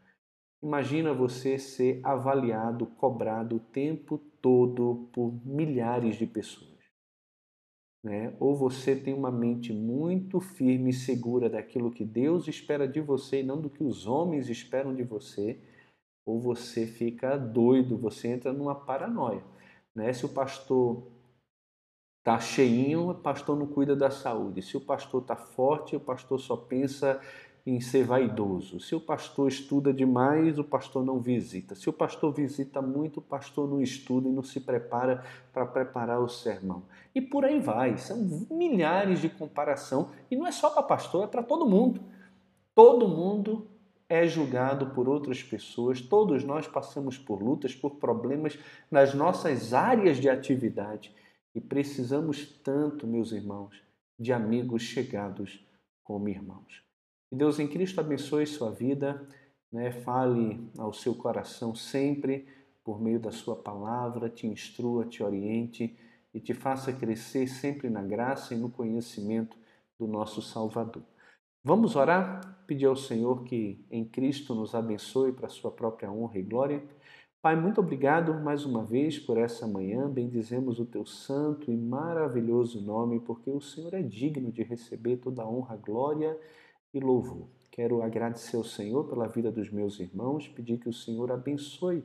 Imagina 0.63 1.15
você 1.15 1.59
ser 1.59 2.01
avaliado, 2.03 2.87
cobrado 2.87 3.57
o 3.57 3.61
tempo 3.61 4.19
todo 4.41 5.09
por 5.13 5.33
milhares 5.45 6.17
de 6.17 6.27
pessoas. 6.27 6.71
Né? 8.03 8.35
Ou 8.41 8.57
você 8.57 8.97
tem 8.97 9.13
uma 9.13 9.31
mente 9.31 9.73
muito 9.73 10.41
firme 10.41 10.91
e 10.91 10.95
segura 10.95 11.51
daquilo 11.51 11.91
que 11.91 12.05
Deus 12.05 12.49
espera 12.49 12.89
de 12.89 13.01
você 13.01 13.41
e 13.41 13.45
não 13.45 13.61
do 13.61 13.69
que 13.69 13.85
os 13.85 14.07
homens 14.07 14.49
esperam 14.49 14.95
de 14.95 15.03
você, 15.03 15.61
ou 16.27 16.41
você 16.41 16.87
fica 16.87 17.37
doido, 17.37 17.99
você 17.99 18.29
entra 18.29 18.53
numa 18.53 18.75
paranoia. 18.75 19.43
Né? 19.95 20.13
Se 20.13 20.25
o 20.25 20.31
pastor 20.31 21.07
está 22.31 22.39
cheinho, 22.39 23.11
o 23.11 23.15
pastor 23.15 23.59
não 23.59 23.67
cuida 23.67 23.97
da 23.97 24.11
saúde. 24.11 24.63
Se 24.63 24.77
o 24.77 24.81
pastor 24.81 25.23
está 25.23 25.35
forte, 25.35 25.97
o 25.97 26.01
pastor 26.01 26.39
só 26.39 26.57
pensa 26.57 27.21
em 27.67 27.81
ser 27.81 28.05
vaidoso. 28.05 28.79
Se 28.81 28.95
o 28.95 29.01
pastor 29.01 29.49
estuda 29.49 29.93
demais, 29.93 30.59
o 30.59 30.65
pastor 30.65 31.05
não 31.05 31.19
visita. 31.19 31.75
Se 31.75 31.91
o 31.91 31.93
pastor 31.93 32.33
visita 32.33 32.81
muito, 32.81 33.19
o 33.19 33.23
pastor 33.23 33.69
não 33.69 33.83
estuda 33.83 34.29
e 34.29 34.33
não 34.33 34.43
se 34.43 34.61
prepara 34.61 35.25
para 35.53 35.67
preparar 35.67 36.21
o 36.21 36.29
sermão. 36.29 36.85
E 37.15 37.21
por 37.21 37.45
aí 37.45 37.59
vai. 37.59 37.99
São 37.99 38.47
milhares 38.51 39.21
de 39.21 39.29
comparação 39.29 40.11
e 40.31 40.37
não 40.37 40.47
é 40.47 40.53
só 40.53 40.71
para 40.71 40.83
pastor, 40.85 41.25
é 41.25 41.27
para 41.27 41.43
todo 41.43 41.69
mundo. 41.69 42.01
Todo 42.75 43.09
mundo 43.09 43.67
é 44.09 44.27
julgado 44.27 44.87
por 44.87 45.09
outras 45.09 45.43
pessoas. 45.43 46.01
Todos 46.01 46.45
nós 46.45 46.67
passamos 46.67 47.19
por 47.19 47.43
lutas, 47.43 47.75
por 47.75 47.97
problemas 47.97 48.59
nas 48.91 49.15
nossas 49.15 49.75
áreas 49.75 50.17
de 50.17 50.29
atividade 50.29 51.13
e 51.55 51.61
precisamos 51.61 52.47
tanto, 52.63 53.07
meus 53.07 53.33
irmãos, 53.33 53.83
de 54.19 54.33
amigos 54.33 54.83
chegados 54.83 55.65
como 56.05 56.29
irmãos. 56.29 56.83
Que 57.29 57.37
Deus 57.37 57.59
em 57.59 57.69
Cristo 57.69 58.01
abençoe 58.01 58.47
sua 58.47 58.71
vida, 58.71 59.27
né? 59.73 59.91
fale 59.91 60.71
ao 60.79 60.93
seu 60.93 61.15
coração 61.15 61.75
sempre 61.75 62.47
por 62.85 63.01
meio 63.01 63.21
da 63.21 63.31
sua 63.31 63.57
palavra, 63.57 64.29
te 64.29 64.47
instrua, 64.47 65.07
te 65.07 65.23
oriente 65.23 65.97
e 66.35 66.41
te 66.41 66.55
faça 66.55 66.93
crescer 66.93 67.47
sempre 67.47 67.89
na 67.89 68.03
graça 68.03 68.55
e 68.55 68.57
no 68.57 68.71
conhecimento 68.71 69.57
do 69.99 70.07
nosso 70.07 70.41
Salvador. 70.41 71.03
Vamos 71.63 71.95
orar? 71.95 72.65
Pedir 72.67 72.87
ao 72.87 72.97
Senhor 72.97 73.45
que 73.45 73.85
em 73.91 74.05
Cristo 74.05 74.55
nos 74.55 74.75
abençoe 74.75 75.33
para 75.33 75.47
a 75.47 75.51
sua 75.51 75.71
própria 75.71 76.11
honra 76.11 76.39
e 76.39 76.43
glória. 76.43 76.83
Pai, 77.43 77.57
muito 77.57 77.81
obrigado 77.81 78.35
mais 78.35 78.67
uma 78.67 78.85
vez 78.85 79.19
por 79.19 79.39
essa 79.39 79.67
manhã. 79.67 80.11
Bendizemos 80.11 80.79
o 80.79 80.85
teu 80.85 81.07
santo 81.07 81.73
e 81.73 81.77
maravilhoso 81.77 82.83
nome, 82.83 83.19
porque 83.19 83.51
o 83.51 83.63
Senhor 83.63 83.95
é 83.95 84.03
digno 84.03 84.53
de 84.53 84.63
receber 84.63 85.17
toda 85.17 85.43
a 85.43 85.49
honra, 85.49 85.75
glória 85.75 86.39
e 86.93 87.01
louvor. 87.01 87.49
Quero 87.71 88.03
agradecer 88.03 88.57
ao 88.57 88.63
Senhor 88.63 89.09
pela 89.09 89.27
vida 89.27 89.51
dos 89.51 89.71
meus 89.71 89.99
irmãos, 89.99 90.49
pedir 90.49 90.77
que 90.77 90.91
o 90.91 90.93
Senhor 90.93 91.33
abençoe 91.33 92.05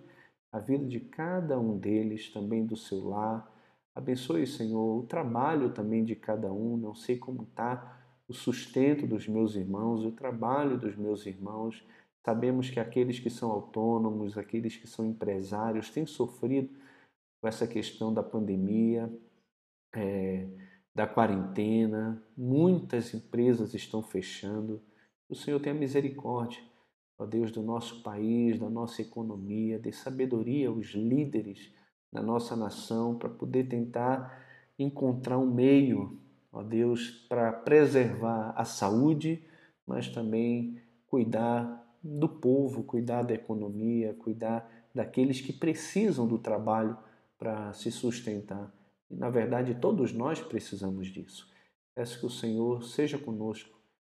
a 0.53 0.59
vida 0.59 0.85
de 0.85 1.01
cada 1.01 1.59
um 1.59 1.77
deles, 1.77 2.31
também 2.31 2.65
do 2.65 2.77
seu 2.77 3.05
lar. 3.05 3.45
Abençoe, 3.93 4.47
Senhor, 4.47 4.99
o 4.99 5.03
trabalho 5.03 5.69
também 5.73 6.05
de 6.05 6.15
cada 6.15 6.49
um. 6.49 6.77
Não 6.77 6.95
sei 6.95 7.17
como 7.17 7.43
está 7.43 8.01
o 8.25 8.33
sustento 8.33 9.05
dos 9.05 9.27
meus 9.27 9.57
irmãos, 9.57 10.05
o 10.05 10.13
trabalho 10.13 10.77
dos 10.77 10.95
meus 10.95 11.25
irmãos. 11.25 11.85
Sabemos 12.25 12.69
que 12.69 12.79
aqueles 12.79 13.19
que 13.19 13.29
são 13.29 13.51
autônomos, 13.51 14.37
aqueles 14.37 14.75
que 14.75 14.87
são 14.87 15.05
empresários, 15.05 15.89
têm 15.89 16.05
sofrido 16.05 16.69
com 17.39 17.47
essa 17.47 17.67
questão 17.67 18.13
da 18.13 18.23
pandemia. 18.23 19.09
É, 19.95 20.47
da 20.95 21.05
quarentena, 21.05 22.23
muitas 22.37 23.13
empresas 23.13 23.73
estão 23.73 24.01
fechando. 24.01 24.81
O 25.27 25.35
Senhor 25.35 25.59
tenha 25.59 25.75
misericórdia, 25.75 26.63
ó 27.19 27.25
Deus, 27.25 27.51
do 27.51 27.61
nosso 27.61 28.01
país, 28.01 28.57
da 28.57 28.69
nossa 28.69 29.01
economia, 29.01 29.77
dê 29.77 29.91
sabedoria 29.91 30.69
aos 30.69 30.87
líderes 30.91 31.73
da 32.13 32.21
nossa 32.21 32.55
nação 32.55 33.17
para 33.17 33.27
poder 33.27 33.67
tentar 33.67 34.41
encontrar 34.79 35.37
um 35.37 35.53
meio, 35.53 36.17
ó 36.49 36.63
Deus, 36.63 37.25
para 37.27 37.51
preservar 37.51 38.53
a 38.55 38.63
saúde, 38.63 39.43
mas 39.85 40.07
também 40.07 40.81
cuidar 41.07 41.84
do 42.07 42.29
povo, 42.29 42.83
cuidar 42.83 43.23
da 43.23 43.33
economia, 43.33 44.13
cuidar 44.13 44.69
daqueles 44.93 45.41
que 45.41 45.51
precisam 45.51 46.27
do 46.27 46.37
trabalho 46.37 46.95
para 47.35 47.73
se 47.73 47.91
sustentar. 47.91 48.71
E, 49.09 49.15
na 49.15 49.31
verdade, 49.31 49.73
todos 49.73 50.13
nós 50.13 50.39
precisamos 50.39 51.07
disso. 51.07 51.51
Peço 51.95 52.19
que 52.19 52.25
o 52.27 52.29
Senhor 52.29 52.83
seja 52.83 53.17
conosco, 53.17 53.75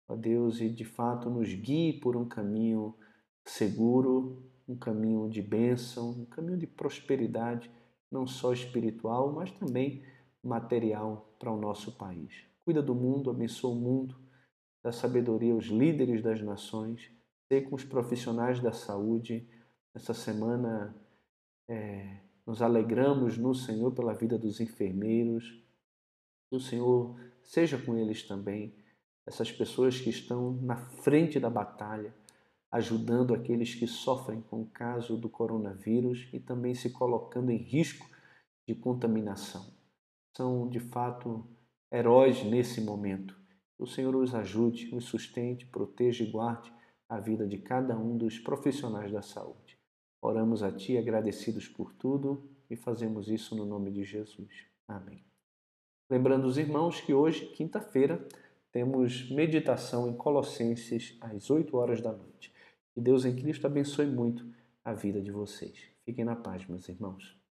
ó 0.08 0.16
Deus, 0.16 0.62
e 0.62 0.70
de 0.70 0.84
fato 0.84 1.30
nos 1.30 1.54
guie 1.54 2.00
por 2.00 2.18
um 2.18 2.26
caminho 2.26 2.96
seguro, 3.44 4.44
um 4.68 4.76
caminho 4.76 5.30
de 5.30 5.44
bênção, 5.44 6.10
um 6.10 6.26
caminho 6.26 6.58
de 6.58 6.66
prosperidade, 6.66 7.70
não 8.12 8.26
só 8.26 8.52
espiritual, 8.52 9.32
mas 9.32 9.52
também 9.52 10.04
material 10.44 11.36
para 11.38 11.52
o 11.52 11.60
nosso 11.60 11.92
país. 11.92 12.34
Cuida 12.64 12.82
do 12.82 12.96
mundo, 12.96 13.30
abençoa 13.30 13.76
o 13.76 13.80
mundo, 13.80 14.16
dá 14.84 14.92
sabedoria 14.92 15.54
aos 15.54 15.66
líderes 15.66 16.24
das 16.24 16.42
nações, 16.42 17.12
com 17.68 17.76
os 17.76 17.84
profissionais 17.84 18.60
da 18.60 18.72
saúde. 18.72 19.48
Essa 19.94 20.14
semana 20.14 20.96
é, 21.68 22.18
nos 22.46 22.62
alegramos 22.62 23.38
no 23.38 23.54
Senhor 23.54 23.92
pela 23.92 24.14
vida 24.14 24.38
dos 24.38 24.60
enfermeiros. 24.60 25.64
Que 26.50 26.56
o 26.56 26.60
Senhor 26.60 27.20
seja 27.44 27.78
com 27.78 27.96
eles 27.98 28.24
também, 28.24 28.76
essas 29.26 29.52
pessoas 29.52 30.00
que 30.00 30.10
estão 30.10 30.54
na 30.62 30.76
frente 30.76 31.40
da 31.40 31.50
batalha, 31.50 32.14
ajudando 32.72 33.34
aqueles 33.34 33.74
que 33.74 33.88
sofrem 33.88 34.42
com 34.42 34.62
o 34.62 34.68
caso 34.68 35.18
do 35.18 35.30
coronavírus 35.30 36.28
e 36.34 36.40
também 36.40 36.76
se 36.76 36.90
colocando 36.90 37.52
em 37.52 37.58
risco 37.58 38.08
de 38.68 38.76
contaminação. 38.76 39.74
São, 40.36 40.68
de 40.68 40.80
fato, 40.80 41.48
heróis 41.92 42.44
nesse 42.44 42.82
momento. 42.82 43.40
O 43.78 43.86
Senhor 43.86 44.16
os 44.16 44.34
ajude, 44.34 44.94
os 44.94 45.06
sustente, 45.06 45.66
proteja 45.66 46.24
e 46.24 46.32
guarde 46.32 46.75
a 47.08 47.20
vida 47.20 47.48
de 47.48 47.58
cada 47.58 47.98
um 47.98 48.18
dos 48.18 48.40
profissionais 48.40 49.12
da 49.12 49.22
saúde. 49.22 49.78
Oramos 50.22 50.64
a 50.64 50.72
Ti 50.72 50.98
agradecidos 50.98 51.68
por 51.68 51.94
tudo 51.94 52.50
e 52.70 52.76
fazemos 52.76 53.30
isso 53.30 53.56
no 53.56 53.66
nome 53.66 53.92
de 53.92 54.04
Jesus. 54.04 54.66
Amém. 54.88 55.24
Lembrando 56.10 56.46
os 56.46 56.58
irmãos 56.58 57.02
que 57.02 57.14
hoje, 57.14 57.48
quinta-feira, 57.48 58.28
temos 58.72 59.30
meditação 59.32 60.10
em 60.10 60.14
Colossenses 60.14 61.18
às 61.22 61.50
8 61.50 61.76
horas 61.78 62.02
da 62.02 62.12
noite. 62.12 62.54
Que 62.94 63.02
Deus 63.02 63.26
em 63.26 63.36
Cristo 63.36 63.68
abençoe 63.68 64.08
muito 64.08 64.46
a 64.84 64.94
vida 64.94 65.22
de 65.22 65.32
vocês. 65.32 65.90
Fiquem 66.04 66.26
na 66.26 66.36
paz, 66.36 66.66
meus 66.68 66.88
irmãos. 66.90 67.45